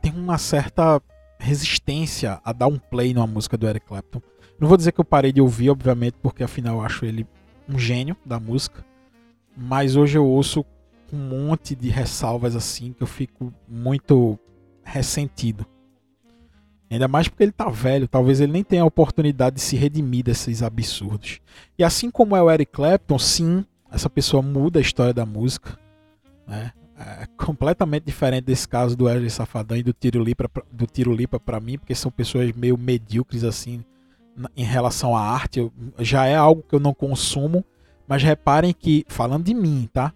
tenho 0.00 0.16
uma 0.16 0.38
certa 0.38 1.00
resistência 1.38 2.40
a 2.44 2.52
dar 2.52 2.68
um 2.68 2.78
play 2.78 3.14
numa 3.14 3.26
música 3.26 3.56
do 3.56 3.66
Eric 3.66 3.86
Clapton. 3.86 4.20
Não 4.58 4.68
vou 4.68 4.76
dizer 4.76 4.92
que 4.92 5.00
eu 5.00 5.04
parei 5.04 5.32
de 5.32 5.40
ouvir, 5.40 5.70
obviamente, 5.70 6.16
porque 6.22 6.44
afinal 6.44 6.76
eu 6.76 6.82
acho 6.82 7.04
ele 7.04 7.26
um 7.68 7.78
gênio 7.78 8.16
da 8.24 8.38
música. 8.38 8.84
Mas 9.56 9.96
hoje 9.96 10.18
eu 10.18 10.26
ouço 10.26 10.64
um 11.12 11.18
monte 11.18 11.74
de 11.74 11.88
ressalvas 11.88 12.54
assim 12.54 12.92
que 12.92 13.02
eu 13.02 13.06
fico 13.06 13.52
muito 13.66 14.38
ressentido. 14.84 15.66
Ainda 16.90 17.06
mais 17.06 17.28
porque 17.28 17.44
ele 17.44 17.52
tá 17.52 17.68
velho, 17.68 18.08
talvez 18.08 18.40
ele 18.40 18.52
nem 18.52 18.64
tenha 18.64 18.82
a 18.82 18.86
oportunidade 18.86 19.56
de 19.56 19.62
se 19.62 19.76
redimir 19.76 20.24
desses 20.24 20.60
absurdos. 20.60 21.40
E 21.78 21.84
assim 21.84 22.10
como 22.10 22.34
é 22.34 22.42
o 22.42 22.50
Eric 22.50 22.72
Clapton, 22.72 23.18
sim, 23.18 23.64
essa 23.92 24.10
pessoa 24.10 24.42
muda 24.42 24.80
a 24.80 24.82
história 24.82 25.14
da 25.14 25.24
música. 25.24 25.78
Né? 26.48 26.72
É 26.98 27.26
completamente 27.36 28.04
diferente 28.04 28.44
desse 28.44 28.68
caso 28.68 28.96
do 28.96 29.04
Wesley 29.04 29.30
Safadão 29.30 29.76
e 29.76 29.82
do 29.84 29.92
Tiro 29.92 30.22
Lipa, 30.22 30.50
do 30.70 30.84
Tiro 30.84 31.14
Lipa 31.14 31.38
para 31.38 31.60
mim, 31.60 31.78
porque 31.78 31.94
são 31.94 32.10
pessoas 32.10 32.52
meio 32.52 32.76
medíocres 32.76 33.44
assim 33.44 33.84
em 34.56 34.64
relação 34.64 35.16
à 35.16 35.22
arte. 35.22 35.60
Eu, 35.60 35.72
já 36.00 36.26
é 36.26 36.34
algo 36.34 36.62
que 36.62 36.74
eu 36.74 36.80
não 36.80 36.92
consumo, 36.92 37.64
mas 38.06 38.22
reparem 38.22 38.74
que, 38.74 39.04
falando 39.08 39.44
de 39.44 39.54
mim, 39.54 39.88
tá? 39.92 40.12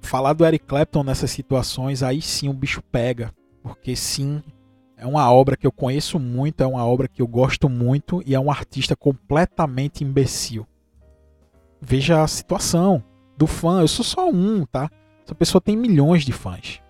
Falar 0.00 0.32
do 0.32 0.44
Eric 0.44 0.66
Clapton 0.66 1.04
nessas 1.04 1.30
situações, 1.30 2.02
aí 2.02 2.20
sim 2.20 2.48
o 2.48 2.52
bicho 2.52 2.82
pega. 2.82 3.32
Porque 3.62 3.94
sim, 3.96 4.42
é 4.98 5.06
uma 5.06 5.32
obra 5.32 5.56
que 5.56 5.66
eu 5.66 5.70
conheço 5.70 6.18
muito, 6.18 6.60
é 6.60 6.66
uma 6.66 6.84
obra 6.84 7.06
que 7.06 7.22
eu 7.22 7.26
gosto 7.26 7.68
muito 7.68 8.20
e 8.26 8.34
é 8.34 8.40
um 8.40 8.50
artista 8.50 8.96
completamente 8.96 10.02
imbecil. 10.02 10.66
Veja 11.80 12.22
a 12.22 12.26
situação 12.26 13.02
do 13.36 13.46
fã, 13.46 13.80
eu 13.80 13.88
sou 13.88 14.04
só 14.04 14.28
um, 14.28 14.66
tá? 14.66 14.90
Essa 15.24 15.36
pessoa 15.36 15.60
tem 15.60 15.76
milhões 15.76 16.24
de 16.24 16.32
fãs. 16.32 16.82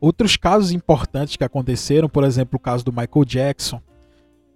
Outros 0.00 0.36
casos 0.36 0.72
importantes 0.72 1.36
que 1.36 1.44
aconteceram, 1.44 2.08
por 2.08 2.24
exemplo, 2.24 2.56
o 2.56 2.60
caso 2.60 2.82
do 2.82 2.92
Michael 2.92 3.24
Jackson, 3.26 3.82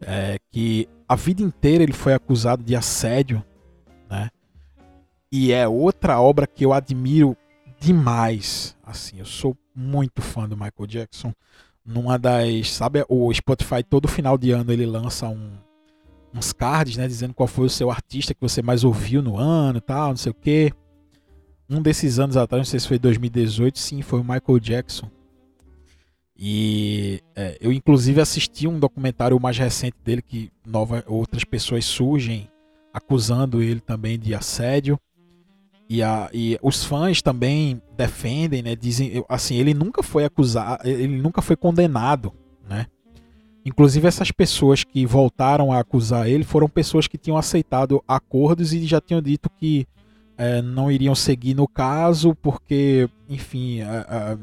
é, 0.01 0.39
que 0.51 0.89
a 1.07 1.15
vida 1.15 1.43
inteira 1.43 1.83
ele 1.83 1.93
foi 1.93 2.15
acusado 2.15 2.63
de 2.63 2.75
assédio, 2.75 3.45
né? 4.09 4.31
E 5.31 5.53
é 5.53 5.69
outra 5.69 6.19
obra 6.21 6.47
que 6.47 6.65
eu 6.65 6.73
admiro 6.73 7.37
demais. 7.79 8.77
Assim, 8.83 9.19
eu 9.19 9.27
sou 9.27 9.57
muito 9.75 10.23
fã 10.23 10.49
do 10.49 10.57
Michael 10.57 10.87
Jackson 10.87 11.35
numa 11.85 12.19
das. 12.19 12.71
Sabe, 12.71 13.05
o 13.09 13.33
Spotify 13.33 13.83
todo 13.83 14.09
final 14.09 14.39
de 14.39 14.51
ano 14.51 14.73
ele 14.73 14.87
lança 14.87 15.29
um, 15.29 15.51
uns 16.35 16.53
cards, 16.53 16.97
né? 16.97 17.07
Dizendo 17.07 17.35
qual 17.35 17.47
foi 17.47 17.67
o 17.67 17.71
seu 17.71 17.91
artista 17.91 18.35
que 18.35 18.41
você 18.41 18.63
mais 18.63 18.85
ouviu 18.85 19.23
no 19.23 19.37
ano 19.37 19.81
tal, 19.81 20.11
não 20.11 20.17
sei 20.17 20.31
o 20.31 20.35
quê. 20.35 20.73
Um 21.69 21.81
desses 21.81 22.19
anos 22.19 22.37
atrás, 22.37 22.61
não 22.61 22.71
sei 22.71 22.81
se 22.81 22.89
foi 22.89 22.99
2018, 22.99 23.79
sim, 23.79 24.03
foi 24.03 24.21
o 24.21 24.25
Michael 24.25 24.61
Jackson. 24.61 25.11
E 26.37 27.23
é, 27.37 27.57
eu 27.61 27.73
inclusive 27.73 28.21
assisti 28.21 28.67
um 28.67 28.79
documentário 28.79 29.39
mais 29.41 29.57
recente 29.57 29.97
dele 30.05 30.21
que 30.21 30.51
nova, 30.67 31.05
outras 31.07 31.45
pessoas 31.45 31.85
surgem 31.85 32.49
acusando 32.93 33.63
ele 33.63 33.81
também 33.81 34.19
de 34.19 34.35
assédio. 34.35 34.99
E, 35.93 36.03
a, 36.03 36.31
e 36.33 36.59
os 36.63 36.83
fãs 36.87 37.21
também 37.21 37.83
defendem, 37.99 38.63
né? 38.63 38.75
Dizem, 38.75 39.23
assim, 39.29 39.57
ele 39.57 39.75
nunca 39.75 40.03
foi 40.03 40.25
acusado, 40.25 40.89
ele 40.89 41.21
nunca 41.21 41.43
foi 41.43 41.55
condenado, 41.55 42.33
né? 42.67 42.87
Inclusive 43.63 44.09
essas 44.09 44.31
pessoas 44.31 44.85
que 44.85 45.05
voltaram 45.05 45.71
a 45.71 45.81
acusar 45.81 46.27
ele 46.27 46.45
foram 46.45 46.67
pessoas 46.67 47.07
que 47.07 47.19
tinham 47.19 47.37
aceitado 47.37 48.03
acordos 48.09 48.73
e 48.73 48.87
já 48.87 49.03
tinham 49.03 49.21
dito 49.21 49.51
que 49.51 49.87
é, 50.39 50.63
não 50.63 50.91
iriam 50.91 51.15
seguir 51.15 51.53
no 51.53 51.69
caso 51.69 52.35
porque, 52.37 53.07
enfim, 53.29 53.81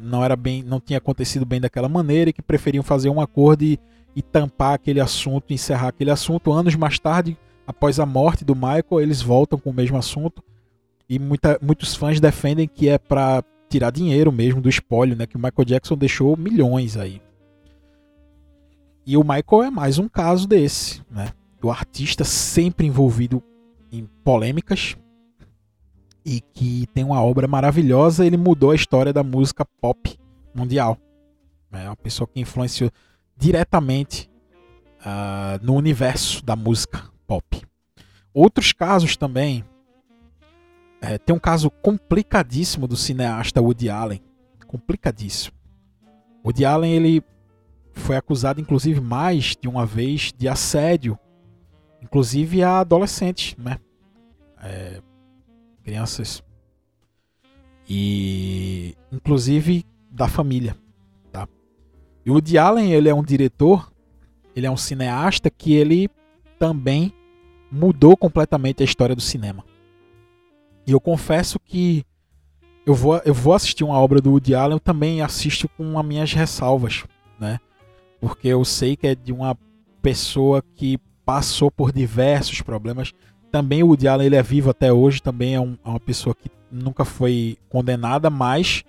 não 0.03 0.23
era 0.23 0.35
bem, 0.35 0.61
não 0.61 0.79
tinha 0.79 0.99
acontecido 0.99 1.47
bem 1.47 1.59
daquela 1.59 1.89
maneira 1.89 2.29
e 2.29 2.33
que 2.33 2.43
preferiam 2.43 2.83
fazer 2.83 3.09
um 3.09 3.19
acordo 3.19 3.63
e, 3.63 3.79
e 4.15 4.21
tampar 4.21 4.75
aquele 4.75 5.01
assunto, 5.01 5.51
encerrar 5.51 5.87
aquele 5.87 6.11
assunto. 6.11 6.53
Anos 6.53 6.75
mais 6.75 6.99
tarde, 6.99 7.35
após 7.65 7.99
a 7.99 8.05
morte 8.05 8.45
do 8.45 8.53
Michael, 8.53 9.01
eles 9.01 9.19
voltam 9.19 9.57
com 9.57 9.71
o 9.71 9.73
mesmo 9.73 9.97
assunto 9.97 10.43
e 11.09 11.17
muita, 11.17 11.57
muitos 11.61 11.95
fãs 11.95 12.19
defendem 12.19 12.67
que 12.67 12.87
é 12.87 12.99
para 12.99 13.43
tirar 13.67 13.91
dinheiro 13.91 14.31
mesmo 14.31 14.61
do 14.61 14.69
espólio, 14.69 15.15
né? 15.15 15.25
Que 15.25 15.35
o 15.35 15.39
Michael 15.39 15.65
Jackson 15.65 15.97
deixou 15.97 16.37
milhões 16.37 16.95
aí. 16.95 17.19
E 19.05 19.17
o 19.17 19.21
Michael 19.21 19.63
é 19.63 19.71
mais 19.71 19.97
um 19.97 20.07
caso 20.07 20.47
desse, 20.47 21.01
né? 21.09 21.33
Do 21.59 21.71
artista 21.71 22.23
sempre 22.23 22.85
envolvido 22.85 23.43
em 23.91 24.07
polêmicas 24.23 24.95
e 26.23 26.39
que 26.39 26.85
tem 26.93 27.03
uma 27.03 27.21
obra 27.23 27.47
maravilhosa. 27.47 28.23
Ele 28.25 28.37
mudou 28.37 28.69
a 28.69 28.75
história 28.75 29.11
da 29.11 29.23
música 29.23 29.65
pop 29.81 30.15
mundial. 30.53 30.95
É 31.71 31.87
uma 31.87 31.95
pessoa 31.95 32.27
que 32.27 32.39
influenciou 32.39 32.91
diretamente 33.35 34.29
uh, 34.99 35.63
no 35.63 35.73
universo 35.73 36.43
da 36.45 36.55
música 36.55 37.03
pop. 37.25 37.63
Outros 38.33 38.71
casos 38.71 39.17
também 39.17 39.63
é, 41.01 41.17
tem 41.17 41.35
um 41.35 41.39
caso 41.39 41.69
complicadíssimo 41.69 42.87
do 42.87 42.95
cineasta 42.95 43.61
Woody 43.61 43.89
Allen. 43.89 44.21
Complicadíssimo. 44.67 45.55
Woody 46.43 46.65
Allen 46.65 46.93
ele 46.93 47.23
foi 47.93 48.15
acusado, 48.15 48.61
inclusive, 48.61 48.99
mais 48.99 49.55
de 49.59 49.67
uma 49.67 49.85
vez 49.85 50.33
de 50.37 50.47
assédio, 50.47 51.17
inclusive 52.01 52.63
a 52.63 52.79
adolescentes, 52.79 53.55
né? 53.57 53.77
É, 54.61 55.01
crianças. 55.83 56.43
E 57.87 58.95
inclusive 59.11 59.85
da 60.11 60.27
família, 60.27 60.75
tá? 61.31 61.47
E 62.25 62.29
o 62.29 62.33
Woody 62.33 62.57
Allen, 62.57 62.91
ele 62.91 63.09
é 63.09 63.13
um 63.13 63.23
diretor, 63.23 63.91
ele 64.55 64.67
é 64.67 64.71
um 64.71 64.77
cineasta 64.77 65.49
que 65.49 65.73
ele 65.73 66.09
também 66.59 67.13
mudou 67.71 68.17
completamente 68.17 68.83
a 68.83 68.85
história 68.85 69.15
do 69.15 69.21
cinema. 69.21 69.63
E 70.89 70.91
eu 70.91 70.99
confesso 70.99 71.59
que 71.59 72.03
eu 72.83 72.95
vou, 72.95 73.21
eu 73.23 73.31
vou 73.31 73.53
assistir 73.53 73.83
uma 73.83 73.99
obra 73.99 74.19
do 74.19 74.31
Woody 74.31 74.55
Allen, 74.55 74.77
eu 74.77 74.79
também 74.79 75.21
assisto 75.21 75.69
com 75.69 75.99
as 75.99 76.03
minhas 76.03 76.33
ressalvas, 76.33 77.03
né? 77.39 77.59
Porque 78.19 78.47
eu 78.47 78.65
sei 78.65 78.95
que 78.95 79.05
é 79.05 79.13
de 79.13 79.31
uma 79.31 79.55
pessoa 80.01 80.63
que 80.75 80.97
passou 81.23 81.69
por 81.69 81.91
diversos 81.91 82.61
problemas, 82.61 83.13
também 83.51 83.83
o 83.83 83.89
Woody 83.89 84.07
Allen 84.07 84.25
ele 84.25 84.35
é 84.35 84.41
vivo 84.41 84.71
até 84.71 84.91
hoje, 84.91 85.21
também 85.21 85.53
é, 85.53 85.59
um, 85.59 85.77
é 85.85 85.89
uma 85.89 85.99
pessoa 85.99 86.33
que 86.33 86.49
nunca 86.71 87.05
foi 87.05 87.55
condenada, 87.69 88.31
mas 88.31 88.83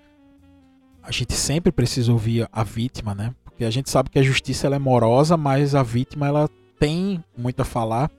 a 1.03 1.11
gente 1.11 1.33
sempre 1.33 1.71
precisa 1.71 2.11
ouvir 2.11 2.49
a 2.51 2.63
vítima, 2.63 3.13
né? 3.13 3.31
Porque 3.43 3.63
a 3.63 3.69
gente 3.69 3.91
sabe 3.91 4.09
que 4.09 4.17
a 4.17 4.23
justiça 4.23 4.65
ela 4.65 4.75
é 4.75 4.79
morosa, 4.79 5.37
mas 5.37 5.75
a 5.75 5.83
vítima 5.83 6.25
ela 6.27 6.49
tem 6.79 7.23
muito 7.37 7.59
a 7.59 7.65
falar. 7.65 8.09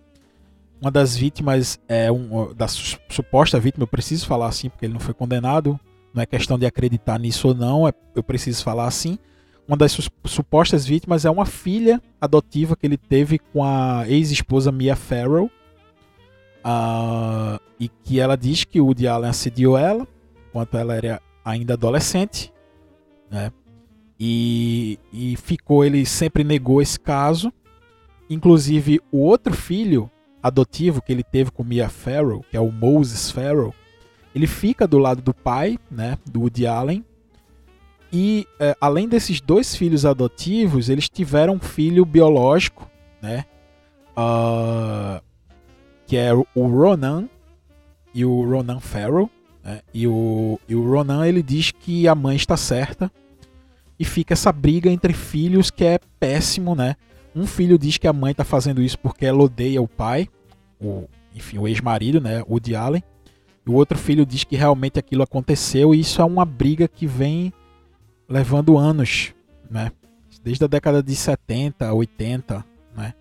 Uma 0.83 0.91
das 0.91 1.17
vítimas 1.17 1.79
é 1.87 2.11
um 2.11 2.53
da 2.53 2.67
suposta 2.67 3.61
vítima, 3.61 3.85
eu 3.85 3.89
preciso 3.89 4.27
falar 4.27 4.49
assim 4.49 4.69
porque 4.69 4.85
ele 4.85 4.93
não 4.93 4.99
foi 4.99 5.15
condenado. 5.15 5.79
Não 6.13 6.21
é 6.21 6.27
questão 6.27 6.59
de 6.59 6.67
acreditar 6.67 7.21
nisso 7.21 7.47
ou 7.49 7.55
não, 7.55 7.87
é, 7.87 7.93
eu 8.17 8.23
preciso 8.23 8.65
falar 8.65 8.89
assim. 8.89 9.17
Uma 9.67 9.77
das 9.77 9.97
supostas 10.25 10.85
vítimas 10.85 11.25
é 11.25 11.31
uma 11.31 11.47
filha 11.47 12.03
adotiva 12.21 12.75
que 12.75 12.85
ele 12.85 12.97
teve 12.97 13.39
com 13.39 13.63
a 13.63 14.05
ex-esposa 14.09 14.73
Mia 14.73 14.97
Farrow. 14.97 15.49
Uh, 16.65 17.61
e 17.79 17.89
que 17.89 18.19
ela 18.19 18.37
diz 18.37 18.65
que 18.65 18.81
o 18.81 18.87
Woody 18.87 19.07
Allen 19.07 19.31
assediou 19.31 19.79
ela 19.79 20.07
enquanto 20.49 20.77
ela 20.77 20.95
era 20.95 21.23
ainda 21.45 21.75
adolescente, 21.75 22.53
né? 23.31 23.53
E, 24.19 24.99
e 25.13 25.37
ficou, 25.37 25.85
ele 25.85 26.05
sempre 26.05 26.43
negou 26.43 26.83
esse 26.83 26.99
caso. 26.99 27.53
Inclusive, 28.29 29.01
o 29.13 29.19
outro 29.19 29.55
filho 29.55 30.11
adotivo 30.43 31.01
que 31.01 31.13
ele 31.13 31.23
teve 31.23 31.51
com 31.51 31.63
Mia 31.63 31.89
Farrow, 31.89 32.45
que 32.51 32.57
é 32.57 32.61
o 32.61 32.73
Moses 32.73 33.31
Farrow, 33.31 33.75
ele 34.35 34.47
fica 34.47 34.87
do 34.87 34.99
lado 34.99 35.23
do 35.23 35.33
pai, 35.33 35.79
né, 35.91 36.19
do 36.27 36.41
Woody 36.41 36.67
Allen. 36.67 37.05
E 38.13 38.47
é, 38.59 38.77
além 38.81 39.09
desses 39.09 39.41
dois 39.41 39.75
filhos 39.75 40.05
adotivos, 40.05 40.89
eles 40.89 41.09
tiveram 41.09 41.55
um 41.55 41.61
filho 41.61 42.05
biológico, 42.05 42.91
né, 43.21 43.45
uh, 44.17 45.23
que 46.07 46.17
é 46.17 46.33
o 46.33 46.67
Ronan 46.67 47.29
e 48.15 48.25
o 48.25 48.43
Ronan 48.43 48.81
Farrow. 48.81 49.31
Né, 49.63 49.81
e, 49.95 50.07
o, 50.07 50.59
e 50.69 50.75
o 50.75 50.91
Ronan 50.91 51.27
ele 51.27 51.43
diz 51.43 51.71
que 51.71 52.09
a 52.09 52.15
mãe 52.15 52.37
está 52.37 52.57
certa 52.57 53.11
e 53.99 54.05
fica 54.05 54.35
essa 54.35 54.51
briga 54.51 54.91
entre 54.91 55.13
filhos 55.13 55.71
que 55.71 55.85
é 55.85 55.99
péssimo, 56.19 56.75
né? 56.75 56.97
Um 57.35 57.47
filho 57.47 57.79
diz 57.79 57.99
que 57.99 58.07
a 58.07 58.13
mãe 58.13 58.33
está 58.33 58.45
fazendo 58.45 58.83
isso 58.83 58.99
porque 58.99 59.25
ela 59.25 59.43
odeia 59.43 59.81
o 59.81 59.89
pai, 59.89 60.29
o, 60.81 61.09
enfim, 61.35 61.59
o 61.59 61.67
ex-marido, 61.67 62.21
né, 62.21 62.43
o 62.43 62.53
Woody 62.53 62.75
Allen. 62.75 63.03
E 63.67 63.71
o 63.71 63.75
outro 63.75 63.97
filho 63.97 64.27
diz 64.27 64.45
que 64.45 64.57
realmente 64.57 64.99
aquilo 64.99 65.23
aconteceu 65.23 65.95
e 65.95 66.01
isso 66.01 66.21
é 66.21 66.25
uma 66.25 66.45
briga 66.45 66.89
que 66.89 67.07
vem 67.07 67.53
levando 68.29 68.77
anos, 68.77 69.33
né? 69.71 69.93
Desde 70.43 70.65
a 70.65 70.67
década 70.67 71.03
de 71.03 71.15
70, 71.15 71.93
80, 71.93 72.65
né? 72.97 73.15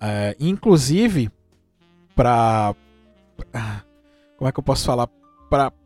É, 0.00 0.36
inclusive, 0.40 1.30
para 2.16 2.74
como 4.36 4.48
é 4.48 4.52
que 4.52 4.58
eu 4.58 4.64
posso 4.64 4.86
falar? 4.86 5.08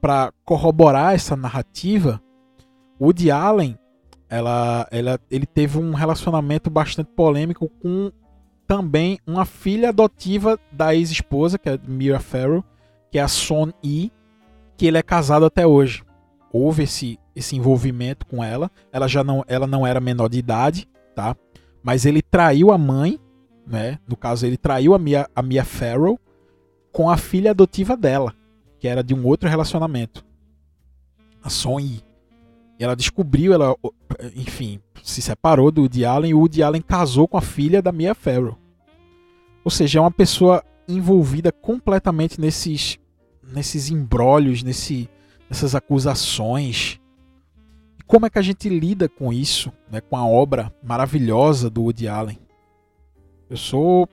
Para 0.01 0.33
corroborar 0.45 1.15
essa 1.15 1.35
narrativa, 1.35 2.23
Woody 3.01 3.31
Allen 3.31 3.79
ela, 4.29 4.87
ela, 4.91 5.21
ele 5.31 5.47
teve 5.47 5.79
um 5.79 5.93
relacionamento 5.93 6.71
bastante 6.71 7.11
polêmico 7.11 7.69
com 7.81 8.11
também 8.67 9.19
uma 9.27 9.45
filha 9.45 9.91
adotiva 9.91 10.59
da 10.73 10.95
ex-esposa, 10.95 11.59
que 11.59 11.69
é 11.69 11.79
Mira 11.87 12.19
Farrow, 12.19 12.65
que 13.11 13.19
é 13.19 13.23
a 13.23 13.29
Son 13.29 13.73
E, 13.83 14.11
que 14.77 14.87
ele 14.87 14.99
é 14.99 15.03
casado 15.03 15.45
até 15.45 15.67
hoje. 15.67 16.03
Houve 16.53 16.85
esse, 16.85 17.19
esse 17.35 17.57
envolvimento 17.57 18.27
com 18.27 18.43
ela. 18.43 18.71
Ela 18.93 19.09
já 19.09 19.23
não, 19.23 19.45
ela 19.47 19.67
não 19.67 19.87
era 19.87 20.01
menor 20.01 20.29
de 20.29 20.39
idade, 20.39 20.89
tá? 21.15 21.37
Mas 21.83 22.07
ele 22.07 22.23
traiu 22.23 22.71
a 22.71 22.79
mãe, 22.79 23.19
né? 23.67 23.99
No 24.09 24.17
caso, 24.17 24.47
ele 24.47 24.57
traiu 24.57 24.95
a 24.95 24.99
Mia, 24.99 25.29
a 25.35 25.43
Mia 25.43 25.65
Farrow 25.65 26.19
com 26.93 27.11
a 27.11 27.17
filha 27.17 27.51
adotiva 27.51 27.97
dela, 27.97 28.33
que 28.79 28.87
era 28.87 29.03
de 29.03 29.13
um 29.15 29.27
outro 29.27 29.49
relacionamento. 29.49 30.25
A 31.43 31.51
Son 31.51 31.81
E. 31.81 32.04
Ela 32.79 32.97
descobriu, 32.97 33.53
ela, 33.53 33.77
enfim, 34.35 34.81
se 35.03 35.23
separou 35.23 35.71
do 35.71 35.83
Woody 35.83 36.05
Allen 36.05 36.31
e 36.31 36.35
o 36.35 36.39
Woody 36.39 36.63
Allen 36.63 36.83
casou 36.83 37.29
com 37.29 37.37
a 37.37 37.43
filha 37.43 37.81
da 37.81 37.93
Mia 37.93 38.15
Farrow. 38.15 38.59
Ou 39.65 39.71
seja, 39.71 39.99
é 39.99 40.03
uma 40.03 40.11
pessoa 40.11 40.63
envolvida 40.87 41.51
completamente 41.51 42.41
nesses 42.41 42.99
nesses 43.53 43.91
embrólios, 43.91 44.63
nesse, 44.63 45.09
nessas 45.49 45.75
acusações. 45.75 47.01
E 47.99 48.03
como 48.03 48.27
é 48.27 48.31
que 48.31 48.39
a 48.39 48.43
gente 48.43 48.69
lida 48.69 49.09
com 49.09 49.33
isso, 49.33 49.73
né, 49.91 50.01
com 50.01 50.17
a 50.17 50.27
obra 50.27 50.75
maravilhosa 50.83 51.69
do 51.69 51.83
Woody 51.83 52.09
Allen? 52.09 52.39
Eu 53.49 53.57
sou 53.57 54.09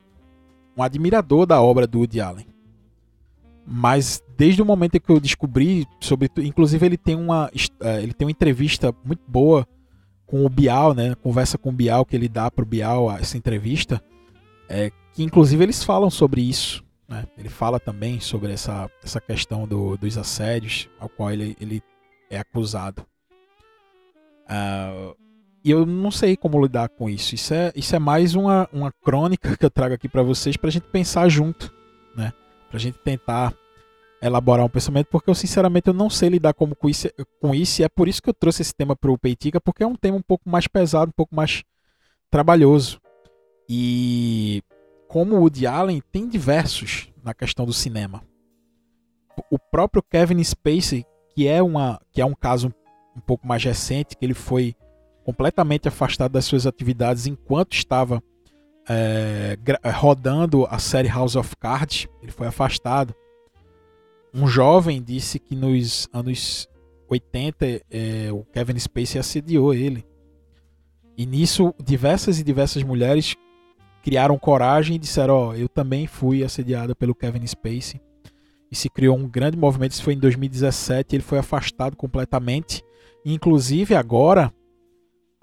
um 0.76 0.84
admirador 0.84 1.45
da 1.45 1.62
obra 1.62 1.88
do 1.88 2.00
Woody 2.00 2.21
Allen. 2.21 2.47
Mas 3.65 4.21
desde 4.38 4.62
o 4.62 4.65
momento 4.65 5.00
que 5.00 5.12
eu 5.12 5.19
descobri 5.19 5.86
sobre, 6.00 6.30
inclusive 6.38 6.86
ele 6.86 6.97
tem 6.97 7.15
uma 7.15 7.50
é, 7.80 8.02
ele 8.02 8.13
tem 8.13 8.26
uma 8.26 8.32
entrevista 8.32 8.93
muito 9.06 9.21
boa 9.28 9.67
com 10.26 10.45
o 10.45 10.50
Bial, 10.50 10.93
né? 10.93 11.13
Conversa 11.15 11.58
com 11.58 11.69
o 11.69 11.74
Bial 11.74 12.06
que 12.06 12.15
ele 12.15 12.28
dá 12.28 12.50
pro 12.50 12.65
Bial 12.65 13.12
essa 13.12 13.38
entrevista, 13.38 14.02
é, 14.67 14.91
que 15.13 15.24
inclusive 15.24 15.63
eles 15.63 15.84
falam 15.84 16.10
sobre 16.10 16.41
isso, 16.41 16.84
né? 17.08 17.26
Ele 17.38 17.50
fala 17.50 17.80
também 17.80 18.19
sobre 18.19 18.52
essa, 18.52 18.89
essa 19.04 19.21
questão 19.21 19.67
do, 19.67 19.97
dos 19.97 20.17
assédios 20.17 20.89
ao 21.00 21.10
qual 21.10 21.32
ele, 21.32 21.56
ele 21.60 21.84
é 22.30 22.39
acusado. 22.39 23.06
Uh, 24.45 25.15
e 25.63 25.69
eu 25.69 25.86
não 25.86 26.10
sei 26.10 26.36
como 26.36 26.62
lidar 26.62 26.89
com 26.89 27.10
isso. 27.10 27.36
Isso 27.36 27.54
é, 27.54 27.71
isso 27.76 27.95
é 27.95 28.00
mais 28.00 28.34
uma, 28.34 28.67
uma 28.74 28.91
crônica 28.91 29.56
que 29.56 29.65
eu 29.65 29.69
trago 29.69 29.93
aqui 29.93 30.10
para 30.10 30.24
vocês 30.24 30.58
para 30.58 30.69
a 30.69 30.71
gente 30.71 30.88
pensar 30.88 31.30
junto, 31.30 31.74
né? 32.15 32.34
Para 32.71 32.77
a 32.77 32.79
gente 32.79 32.97
tentar 32.99 33.53
elaborar 34.21 34.65
um 34.65 34.69
pensamento, 34.69 35.07
porque 35.07 35.29
eu 35.29 35.36
sinceramente 35.36 35.89
eu 35.89 35.93
não 35.93 36.10
sei 36.10 36.29
lidar 36.29 36.53
como 36.53 36.73
com, 36.73 36.88
isso, 36.88 37.10
com 37.41 37.53
isso, 37.53 37.81
e 37.81 37.84
é 37.84 37.89
por 37.89 38.07
isso 38.07 38.21
que 38.21 38.29
eu 38.29 38.34
trouxe 38.34 38.62
esse 38.62 38.73
tema 38.73 38.95
para 38.95 39.12
o 39.12 39.17
Peitica, 39.17 39.60
porque 39.60 39.84
é 39.84 39.88
um 39.88 39.95
tema 39.95 40.15
um 40.15 40.21
pouco 40.21 40.49
mais 40.49 40.67
pesado, 40.67 41.10
um 41.10 41.13
pouco 41.13 41.36
mais 41.36 41.63
trabalhoso. 42.29 43.01
E 43.67 44.63
como 45.10 45.36
o 45.36 45.39
Woody 45.41 45.67
Allen 45.67 46.01
tem 46.13 46.29
diversos 46.29 47.10
na 47.21 47.34
questão 47.34 47.65
do 47.65 47.73
cinema. 47.73 48.23
O 49.49 49.60
próprio 49.60 50.01
Kevin 50.01 50.41
Spacey, 50.41 51.05
que 51.36 51.47
é, 51.47 51.62
uma, 51.62 51.99
que 52.10 52.21
é 52.21 52.25
um 52.25 52.34
caso 52.34 52.73
um 53.13 53.19
pouco 53.19 53.45
mais 53.45 53.62
recente, 53.62 54.15
que 54.15 54.23
ele 54.23 54.34
foi 54.34 54.73
completamente 55.25 55.89
afastado 55.89 56.31
das 56.31 56.45
suas 56.45 56.65
atividades 56.65 57.27
enquanto 57.27 57.73
estava 57.73 58.23
é, 58.89 59.58
rodando 59.91 60.65
a 60.70 60.80
série 60.80 61.08
House 61.08 61.36
of 61.36 61.56
Cards, 61.58 62.08
ele 62.22 62.32
foi 62.32 62.48
afastado 62.48 63.15
um 64.34 64.48
jovem 64.48 65.02
disse 65.02 65.39
que 65.39 65.56
nos 65.56 66.08
anos 66.13 66.67
80 67.10 67.65
é, 67.91 68.30
o 68.32 68.44
Kevin 68.46 68.80
Spacey 68.80 69.20
assediou 69.20 69.74
ele. 69.74 70.06
E 71.17 71.26
nisso, 71.26 71.74
diversas 71.84 72.39
e 72.39 72.44
diversas 72.44 72.82
mulheres 72.84 73.36
criaram 74.02 74.39
coragem 74.39 74.96
e 74.96 75.00
disseram: 75.00 75.34
Ó, 75.34 75.50
oh, 75.50 75.54
eu 75.54 75.67
também 75.67 76.08
fui 76.08 76.44
assediada 76.44 76.96
pelo 76.96 77.13
Kevin 77.13 77.46
Spacey. 77.46 78.02
E 78.72 78.76
se 78.76 78.89
criou 78.89 79.17
um 79.17 79.28
grande 79.28 79.58
movimento. 79.58 79.91
Isso 79.91 80.04
foi 80.04 80.13
em 80.13 80.20
2017. 80.20 81.17
Ele 81.17 81.24
foi 81.24 81.38
afastado 81.38 81.98
completamente. 81.98 82.82
Inclusive, 83.26 83.94
agora, 83.94 84.52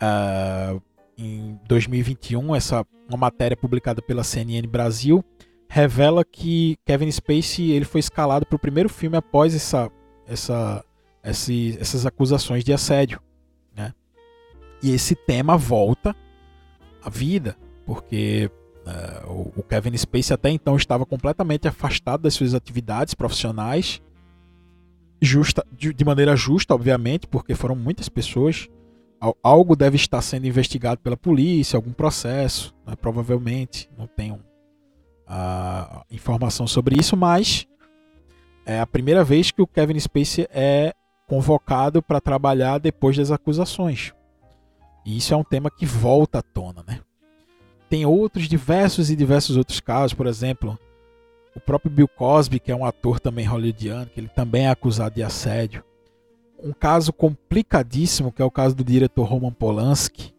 uh, 0.02 0.82
em 1.18 1.58
2021, 1.66 2.54
essa, 2.54 2.86
uma 3.08 3.18
matéria 3.18 3.56
publicada 3.56 4.00
pela 4.00 4.22
CNN 4.22 4.66
Brasil 4.68 5.24
revela 5.68 6.24
que 6.24 6.78
Kevin 6.86 7.10
Spacey 7.10 7.72
ele 7.72 7.84
foi 7.84 7.98
escalado 7.98 8.46
para 8.46 8.56
o 8.56 8.58
primeiro 8.58 8.88
filme 8.88 9.16
após 9.16 9.54
essa, 9.54 9.90
essa, 10.26 10.84
esse, 11.22 11.76
essas 11.80 12.06
acusações 12.06 12.64
de 12.64 12.72
assédio. 12.72 13.20
Né? 13.76 13.92
E 14.82 14.92
esse 14.92 15.14
tema 15.14 15.58
volta 15.58 16.16
à 17.02 17.10
vida, 17.10 17.56
porque 17.84 18.50
uh, 18.86 19.52
o 19.56 19.62
Kevin 19.62 19.96
Spacey 19.96 20.34
até 20.34 20.50
então 20.50 20.76
estava 20.76 21.04
completamente 21.04 21.68
afastado 21.68 22.22
das 22.22 22.34
suas 22.34 22.54
atividades 22.54 23.12
profissionais, 23.12 24.00
justa, 25.20 25.66
de, 25.76 25.92
de 25.92 26.04
maneira 26.04 26.34
justa, 26.36 26.74
obviamente, 26.74 27.26
porque 27.26 27.54
foram 27.54 27.74
muitas 27.74 28.08
pessoas. 28.08 28.68
Algo 29.42 29.74
deve 29.74 29.96
estar 29.96 30.22
sendo 30.22 30.46
investigado 30.46 31.00
pela 31.00 31.16
polícia, 31.16 31.76
algum 31.76 31.92
processo, 31.92 32.74
né? 32.86 32.94
provavelmente. 32.94 33.90
Não 33.96 34.06
tenho 34.06 34.40
a 35.26 36.04
informação 36.10 36.66
sobre 36.66 36.98
isso, 36.98 37.16
mas 37.16 37.66
é 38.64 38.80
a 38.80 38.86
primeira 38.86 39.24
vez 39.24 39.50
que 39.50 39.60
o 39.60 39.66
Kevin 39.66 39.98
Spacey 39.98 40.46
é 40.50 40.94
convocado 41.26 42.02
para 42.02 42.20
trabalhar 42.20 42.78
depois 42.78 43.16
das 43.16 43.30
acusações. 43.30 44.12
E 45.04 45.16
isso 45.16 45.34
é 45.34 45.36
um 45.36 45.44
tema 45.44 45.70
que 45.70 45.84
volta 45.84 46.38
à 46.38 46.42
tona, 46.42 46.84
né? 46.86 47.00
Tem 47.88 48.04
outros 48.04 48.48
diversos 48.48 49.10
e 49.10 49.16
diversos 49.16 49.56
outros 49.56 49.80
casos, 49.80 50.12
por 50.12 50.26
exemplo, 50.26 50.78
o 51.56 51.60
próprio 51.60 51.90
Bill 51.90 52.08
Cosby, 52.08 52.60
que 52.60 52.70
é 52.70 52.76
um 52.76 52.84
ator 52.84 53.18
também 53.18 53.46
hollywoodiano, 53.46 54.06
que 54.06 54.20
ele 54.20 54.28
também 54.28 54.66
é 54.66 54.70
acusado 54.70 55.14
de 55.14 55.22
assédio. 55.22 55.82
Um 56.58 56.72
caso 56.72 57.12
complicadíssimo, 57.12 58.32
que 58.32 58.42
é 58.42 58.44
o 58.44 58.50
caso 58.50 58.74
do 58.74 58.84
diretor 58.84 59.24
Roman 59.24 59.52
Polanski, 59.52 60.34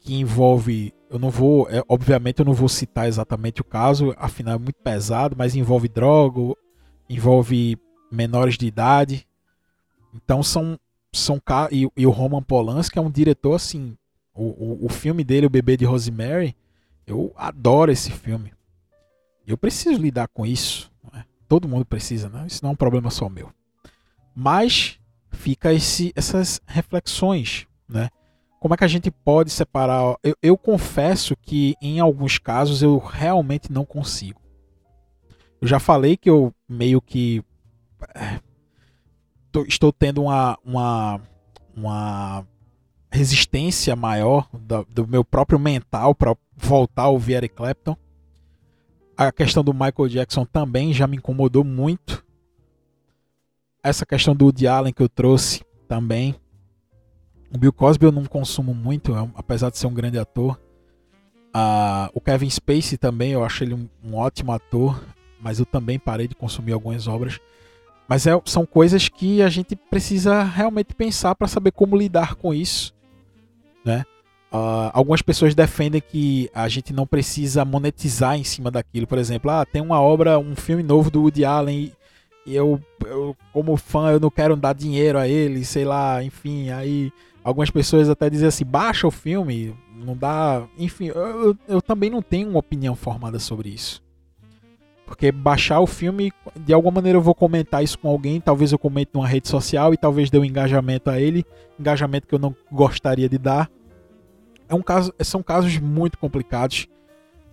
que 0.00 0.14
envolve 0.14 0.94
eu 1.08 1.18
não 1.18 1.30
vou, 1.30 1.68
é, 1.70 1.82
obviamente 1.88 2.40
eu 2.40 2.44
não 2.44 2.52
vou 2.52 2.68
citar 2.68 3.06
exatamente 3.06 3.60
o 3.60 3.64
caso, 3.64 4.14
afinal 4.18 4.54
é 4.54 4.58
muito 4.58 4.76
pesado, 4.82 5.36
mas 5.38 5.54
envolve 5.54 5.88
droga, 5.88 6.40
envolve 7.08 7.78
menores 8.10 8.56
de 8.56 8.66
idade. 8.66 9.26
Então 10.14 10.42
são 10.42 10.78
são 11.12 11.40
e, 11.70 11.88
e 11.96 12.06
o 12.06 12.10
Roman 12.10 12.42
Polanski 12.42 12.98
é 12.98 13.02
um 13.02 13.10
diretor 13.10 13.54
assim, 13.54 13.96
o, 14.34 14.44
o, 14.44 14.86
o 14.86 14.88
filme 14.88 15.24
dele, 15.24 15.46
o 15.46 15.50
Bebê 15.50 15.76
de 15.76 15.84
Rosemary, 15.84 16.54
eu 17.06 17.32
adoro 17.36 17.90
esse 17.90 18.10
filme. 18.10 18.52
Eu 19.46 19.56
preciso 19.56 20.00
lidar 20.00 20.28
com 20.28 20.44
isso. 20.44 20.90
É? 21.14 21.24
Todo 21.48 21.68
mundo 21.68 21.86
precisa, 21.86 22.28
né? 22.28 22.44
Isso 22.46 22.62
não 22.62 22.70
é 22.70 22.72
um 22.72 22.76
problema 22.76 23.10
só 23.10 23.28
meu. 23.28 23.50
Mas 24.34 24.98
fica 25.36 25.72
esse, 25.72 26.12
essas 26.16 26.60
reflexões, 26.66 27.66
né? 27.88 28.08
Como 28.58 28.74
é 28.74 28.76
que 28.76 28.84
a 28.84 28.88
gente 28.88 29.10
pode 29.10 29.50
separar? 29.50 30.16
Eu, 30.22 30.34
eu 30.42 30.58
confesso 30.58 31.36
que 31.36 31.76
em 31.80 32.00
alguns 32.00 32.38
casos 32.38 32.82
eu 32.82 32.98
realmente 32.98 33.70
não 33.70 33.84
consigo. 33.84 34.40
Eu 35.60 35.68
já 35.68 35.78
falei 35.78 36.16
que 36.16 36.28
eu 36.28 36.52
meio 36.68 37.00
que 37.00 37.44
é, 38.14 38.40
tô, 39.52 39.62
estou 39.62 39.92
tendo 39.92 40.22
uma, 40.22 40.58
uma, 40.64 41.20
uma 41.76 42.46
resistência 43.10 43.94
maior 43.94 44.48
do, 44.52 44.84
do 44.84 45.06
meu 45.06 45.24
próprio 45.24 45.58
mental 45.58 46.14
para 46.14 46.36
voltar 46.56 47.02
a 47.02 47.08
ouvir 47.08 47.34
Eric 47.34 47.54
Clapton. 47.54 47.96
A 49.16 49.32
questão 49.32 49.64
do 49.64 49.72
Michael 49.72 50.08
Jackson 50.08 50.44
também 50.44 50.92
já 50.92 51.06
me 51.06 51.16
incomodou 51.16 51.64
muito. 51.64 52.25
Essa 53.86 54.04
questão 54.04 54.34
do 54.34 54.46
Woody 54.46 54.66
Allen 54.66 54.92
que 54.92 55.00
eu 55.00 55.08
trouxe 55.08 55.62
também. 55.86 56.34
O 57.54 57.56
Bill 57.56 57.72
Cosby 57.72 58.06
eu 58.06 58.10
não 58.10 58.24
consumo 58.24 58.74
muito, 58.74 59.14
é 59.14 59.28
apesar 59.36 59.70
de 59.70 59.78
ser 59.78 59.86
um 59.86 59.94
grande 59.94 60.18
ator. 60.18 60.60
Ah, 61.54 62.10
o 62.12 62.20
Kevin 62.20 62.50
Spacey 62.50 62.98
também, 62.98 63.30
eu 63.30 63.44
acho 63.44 63.62
ele 63.62 63.74
um, 63.74 63.88
um, 64.02 64.16
ótimo 64.16 64.50
ator, 64.50 65.00
mas 65.40 65.60
eu 65.60 65.64
também 65.64 66.00
parei 66.00 66.26
de 66.26 66.34
consumir 66.34 66.72
algumas 66.72 67.06
obras. 67.06 67.38
Mas 68.08 68.26
é, 68.26 68.32
são 68.44 68.66
coisas 68.66 69.08
que 69.08 69.40
a 69.40 69.48
gente 69.48 69.76
precisa 69.76 70.42
realmente 70.42 70.92
pensar 70.92 71.36
para 71.36 71.46
saber 71.46 71.70
como 71.70 71.96
lidar 71.96 72.34
com 72.34 72.52
isso. 72.52 72.92
Né? 73.84 74.04
Uh, 74.52 74.90
algumas 74.92 75.22
pessoas 75.22 75.54
defendem 75.54 76.00
que 76.00 76.50
a 76.52 76.66
gente 76.66 76.92
não 76.92 77.06
precisa 77.06 77.64
monetizar 77.64 78.36
em 78.36 78.42
cima 78.42 78.68
daquilo. 78.68 79.06
Por 79.06 79.18
exemplo, 79.18 79.48
ah, 79.48 79.64
tem 79.64 79.80
uma 79.80 80.00
obra, 80.00 80.40
um 80.40 80.56
filme 80.56 80.82
novo 80.82 81.08
do 81.08 81.20
Woody 81.20 81.44
Allen 81.44 81.92
e 82.46 82.54
eu, 82.54 82.80
eu, 83.04 83.36
como 83.52 83.76
fã, 83.76 84.12
eu 84.12 84.20
não 84.20 84.30
quero 84.30 84.54
dar 84.54 84.72
dinheiro 84.72 85.18
a 85.18 85.26
ele, 85.26 85.64
sei 85.64 85.84
lá, 85.84 86.22
enfim. 86.22 86.70
Aí 86.70 87.12
algumas 87.42 87.70
pessoas 87.70 88.08
até 88.08 88.30
dizem 88.30 88.46
assim: 88.46 88.64
baixa 88.64 89.04
o 89.04 89.10
filme, 89.10 89.74
não 89.96 90.16
dá. 90.16 90.64
Enfim, 90.78 91.06
eu, 91.06 91.56
eu 91.66 91.82
também 91.82 92.08
não 92.08 92.22
tenho 92.22 92.48
uma 92.48 92.60
opinião 92.60 92.94
formada 92.94 93.40
sobre 93.40 93.70
isso. 93.70 94.00
Porque 95.04 95.30
baixar 95.32 95.80
o 95.80 95.86
filme, 95.86 96.32
de 96.56 96.72
alguma 96.72 96.94
maneira 96.94 97.18
eu 97.18 97.22
vou 97.22 97.34
comentar 97.34 97.82
isso 97.82 97.98
com 97.98 98.08
alguém, 98.08 98.40
talvez 98.40 98.72
eu 98.72 98.78
comente 98.78 99.10
numa 99.14 99.26
rede 99.26 99.48
social 99.48 99.92
e 99.92 99.96
talvez 99.96 100.30
dê 100.30 100.38
um 100.38 100.44
engajamento 100.44 101.10
a 101.10 101.20
ele, 101.20 101.44
engajamento 101.78 102.26
que 102.26 102.34
eu 102.34 102.38
não 102.38 102.54
gostaria 102.70 103.28
de 103.28 103.38
dar. 103.38 103.70
É 104.68 104.74
um 104.74 104.82
caso, 104.82 105.12
são 105.20 105.42
casos 105.42 105.78
muito 105.78 106.18
complicados 106.18 106.88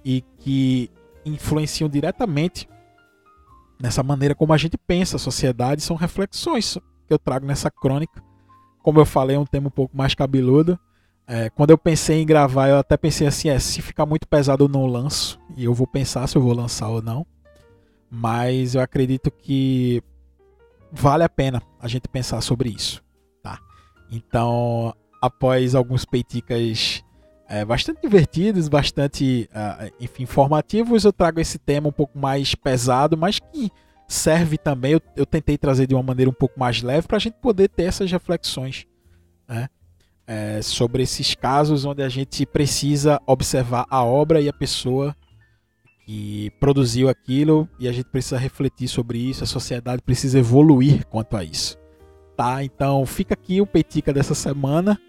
e 0.03 0.23
que 0.39 0.89
influenciam 1.25 1.87
diretamente 1.87 2.67
nessa 3.81 4.03
maneira 4.03 4.35
como 4.35 4.53
a 4.53 4.57
gente 4.57 4.77
pensa 4.77 5.17
a 5.17 5.19
sociedade, 5.19 5.81
são 5.81 5.95
reflexões 5.95 6.77
que 7.07 7.13
eu 7.13 7.19
trago 7.19 7.45
nessa 7.45 7.69
crônica. 7.69 8.23
Como 8.81 8.99
eu 8.99 9.05
falei, 9.05 9.35
é 9.35 9.39
um 9.39 9.45
tema 9.45 9.67
um 9.67 9.71
pouco 9.71 9.95
mais 9.95 10.13
cabeludo. 10.13 10.79
É, 11.25 11.49
quando 11.49 11.69
eu 11.69 11.77
pensei 11.77 12.21
em 12.21 12.25
gravar, 12.25 12.67
eu 12.69 12.77
até 12.77 12.97
pensei 12.97 13.27
assim: 13.27 13.49
é, 13.49 13.57
se 13.59 13.81
ficar 13.81 14.05
muito 14.05 14.27
pesado, 14.27 14.65
eu 14.65 14.67
não 14.67 14.85
lanço. 14.85 15.39
E 15.55 15.63
eu 15.63 15.73
vou 15.73 15.87
pensar 15.87 16.27
se 16.27 16.35
eu 16.37 16.41
vou 16.41 16.53
lançar 16.53 16.89
ou 16.89 17.01
não 17.01 17.25
mas 18.15 18.75
eu 18.75 18.81
acredito 18.81 19.31
que 19.31 20.03
vale 20.91 21.23
a 21.23 21.29
pena 21.29 21.63
a 21.79 21.87
gente 21.87 22.07
pensar 22.07 22.39
sobre 22.41 22.69
isso, 22.69 23.03
tá? 23.41 23.57
Então, 24.11 24.93
após 25.19 25.73
alguns 25.73 26.05
peiticas 26.05 27.03
é, 27.53 27.63
bastante 27.63 28.01
divertidos, 28.01 28.67
bastante, 28.67 29.47
uh, 29.53 29.93
enfim, 29.99 30.23
informativos, 30.23 31.03
eu 31.03 31.13
trago 31.13 31.39
esse 31.39 31.59
tema 31.59 31.87
um 31.87 31.91
pouco 31.91 32.17
mais 32.17 32.55
pesado, 32.55 33.15
mas 33.15 33.37
que 33.37 33.69
serve 34.07 34.57
também. 34.57 34.93
Eu, 34.93 35.01
eu 35.15 35.23
tentei 35.23 35.55
trazer 35.55 35.85
de 35.85 35.93
uma 35.93 36.01
maneira 36.01 36.31
um 36.31 36.33
pouco 36.33 36.59
mais 36.59 36.81
leve 36.81 37.07
para 37.07 37.17
a 37.17 37.19
gente 37.19 37.35
poder 37.35 37.69
ter 37.69 37.83
essas 37.83 38.11
reflexões, 38.11 38.87
né? 39.47 39.67
É, 40.25 40.63
sobre 40.63 41.03
esses 41.03 41.35
casos 41.35 41.85
onde 41.85 42.01
a 42.01 42.09
gente 42.09 42.43
precisa 42.43 43.21
observar 43.27 43.85
a 43.87 44.03
obra 44.03 44.41
e 44.41 44.49
a 44.49 44.53
pessoa 44.53 45.15
que 46.07 46.49
produziu 46.59 47.07
aquilo 47.07 47.69
e 47.77 47.87
a 47.87 47.91
gente 47.91 48.09
precisa 48.09 48.37
refletir 48.37 48.87
sobre 48.87 49.19
isso, 49.19 49.43
a 49.43 49.47
sociedade 49.47 50.01
precisa 50.01 50.39
evoluir 50.39 51.05
quanto 51.05 51.37
a 51.37 51.43
isso. 51.43 51.77
Tá? 52.35 52.63
Então 52.63 53.05
fica 53.05 53.35
aqui 53.35 53.61
o 53.61 53.67
Peitica 53.67 54.11
dessa 54.11 54.33
semana. 54.33 54.99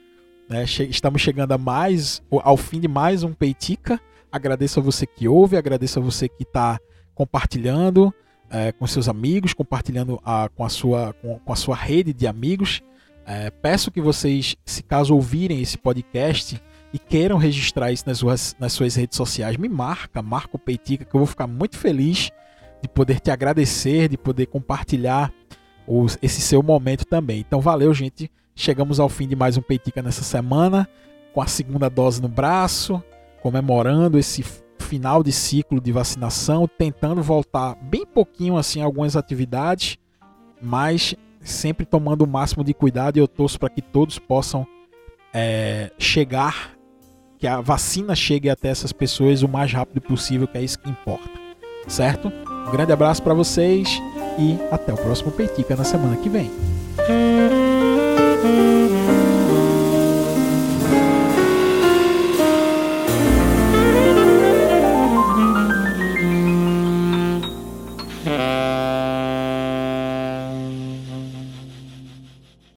Né? 0.49 0.67
Che 0.67 0.85
estamos 0.85 1.23
chegando 1.23 1.53
a 1.53 1.59
mais, 1.59 2.23
ao 2.31 2.57
fim 2.57 2.81
de 2.81 2.89
mais 2.89 3.23
um 3.23 3.33
Peitica. 3.33 4.01
Agradeço 4.31 4.81
a 4.81 4.83
você 4.83 5.07
que 5.07 5.29
ouve, 5.29 5.57
agradeço 5.57 5.99
a 5.99 6.03
você 6.03 6.29
que 6.29 6.43
está 6.43 6.79
compartilhando 7.15 8.13
é, 8.51 8.73
com 8.73 8.87
seus 8.87 9.09
amigos, 9.09 9.53
compartilhando 9.53 10.21
a, 10.25 10.49
com, 10.49 10.65
a 10.65 10.69
sua, 10.69 11.15
com, 11.15 11.39
com 11.39 11.53
a 11.53 11.57
sua 11.57 11.77
rede 11.77 12.13
de 12.13 12.27
amigos. 12.27 12.83
É, 13.27 13.51
peço 13.51 13.91
que 13.91 14.01
vocês, 14.01 14.57
se 14.65 14.83
caso 14.83 15.15
ouvirem 15.15 15.63
esse 15.63 15.79
podcast, 15.79 16.61
e 16.95 16.99
queiram 16.99 17.37
registrar 17.37 17.91
isso 17.91 18.05
nas 18.07 18.19
suas, 18.19 18.57
nas 18.57 18.73
suas 18.73 18.95
redes 18.95 19.17
sociais, 19.17 19.57
me 19.57 19.69
marca, 19.69 20.23
marca 20.23 20.51
o 20.55 20.59
Peitica, 20.61 21.05
que 21.05 21.13
eu 21.13 21.19
vou 21.19 21.27
ficar 21.27 21.49
muito 21.49 21.77
feliz 21.77 22.31
de 22.81 22.89
poder 22.89 23.19
te 23.19 23.33
agradecer, 23.33 24.09
de 24.09 24.17
poder 24.17 24.47
compartilhar 24.47 25.33
os, 25.89 26.17
esse 26.23 26.41
seu 26.41 26.63
momento 26.63 27.05
também. 27.05 27.41
Então 27.41 27.61
valeu, 27.61 27.93
gente. 27.93 28.31
Chegamos 28.55 29.01
ao 29.01 29.09
fim 29.09 29.27
de 29.27 29.35
mais 29.35 29.57
um 29.57 29.63
Peitica 29.63 30.01
nessa 30.01 30.23
semana, 30.23 30.89
com 31.33 31.43
a 31.43 31.47
segunda 31.47 31.91
dose 31.91 32.23
no 32.23 32.29
braço, 32.29 33.03
comemorando 33.43 34.19
esse 34.19 34.45
final 34.79 35.23
de 35.23 35.33
ciclo 35.33 35.81
de 35.81 35.91
vacinação, 35.91 36.69
tentando 36.69 37.23
voltar 37.23 37.75
bem 37.83 38.07
pouquinho 38.07 38.57
assim 38.57 38.81
algumas 38.81 39.17
atividades, 39.17 39.99
mas 40.63 41.15
sempre 41.41 41.85
tomando 41.85 42.23
o 42.23 42.29
máximo 42.29 42.63
de 42.63 42.73
cuidado 42.73 43.17
e 43.17 43.21
eu 43.21 43.27
torço 43.27 43.59
para 43.59 43.69
que 43.69 43.83
todos 43.83 44.19
possam 44.19 44.67
é, 45.33 45.91
chegar 45.99 46.75
que 47.39 47.47
a 47.47 47.61
vacina 47.61 48.15
chegue 48.15 48.49
até 48.49 48.69
essas 48.69 48.93
pessoas 48.93 49.43
o 49.43 49.49
mais 49.49 49.73
rápido 49.73 50.01
possível, 50.01 50.47
que 50.47 50.57
é 50.57 50.63
isso 50.63 50.79
que 50.79 50.89
importa. 50.89 51.29
Certo? 51.89 52.33
Um 52.69 52.71
grande 52.71 52.93
abraço 52.93 53.23
para 53.23 53.35
vocês 53.35 54.01
e 54.39 54.57
até 54.71 54.93
o 54.93 54.97
próximo 54.97 55.33
Peitica 55.33 55.77
na 55.77 55.85
semana 55.85 56.17
que 56.17 56.29
vem. 56.29 56.51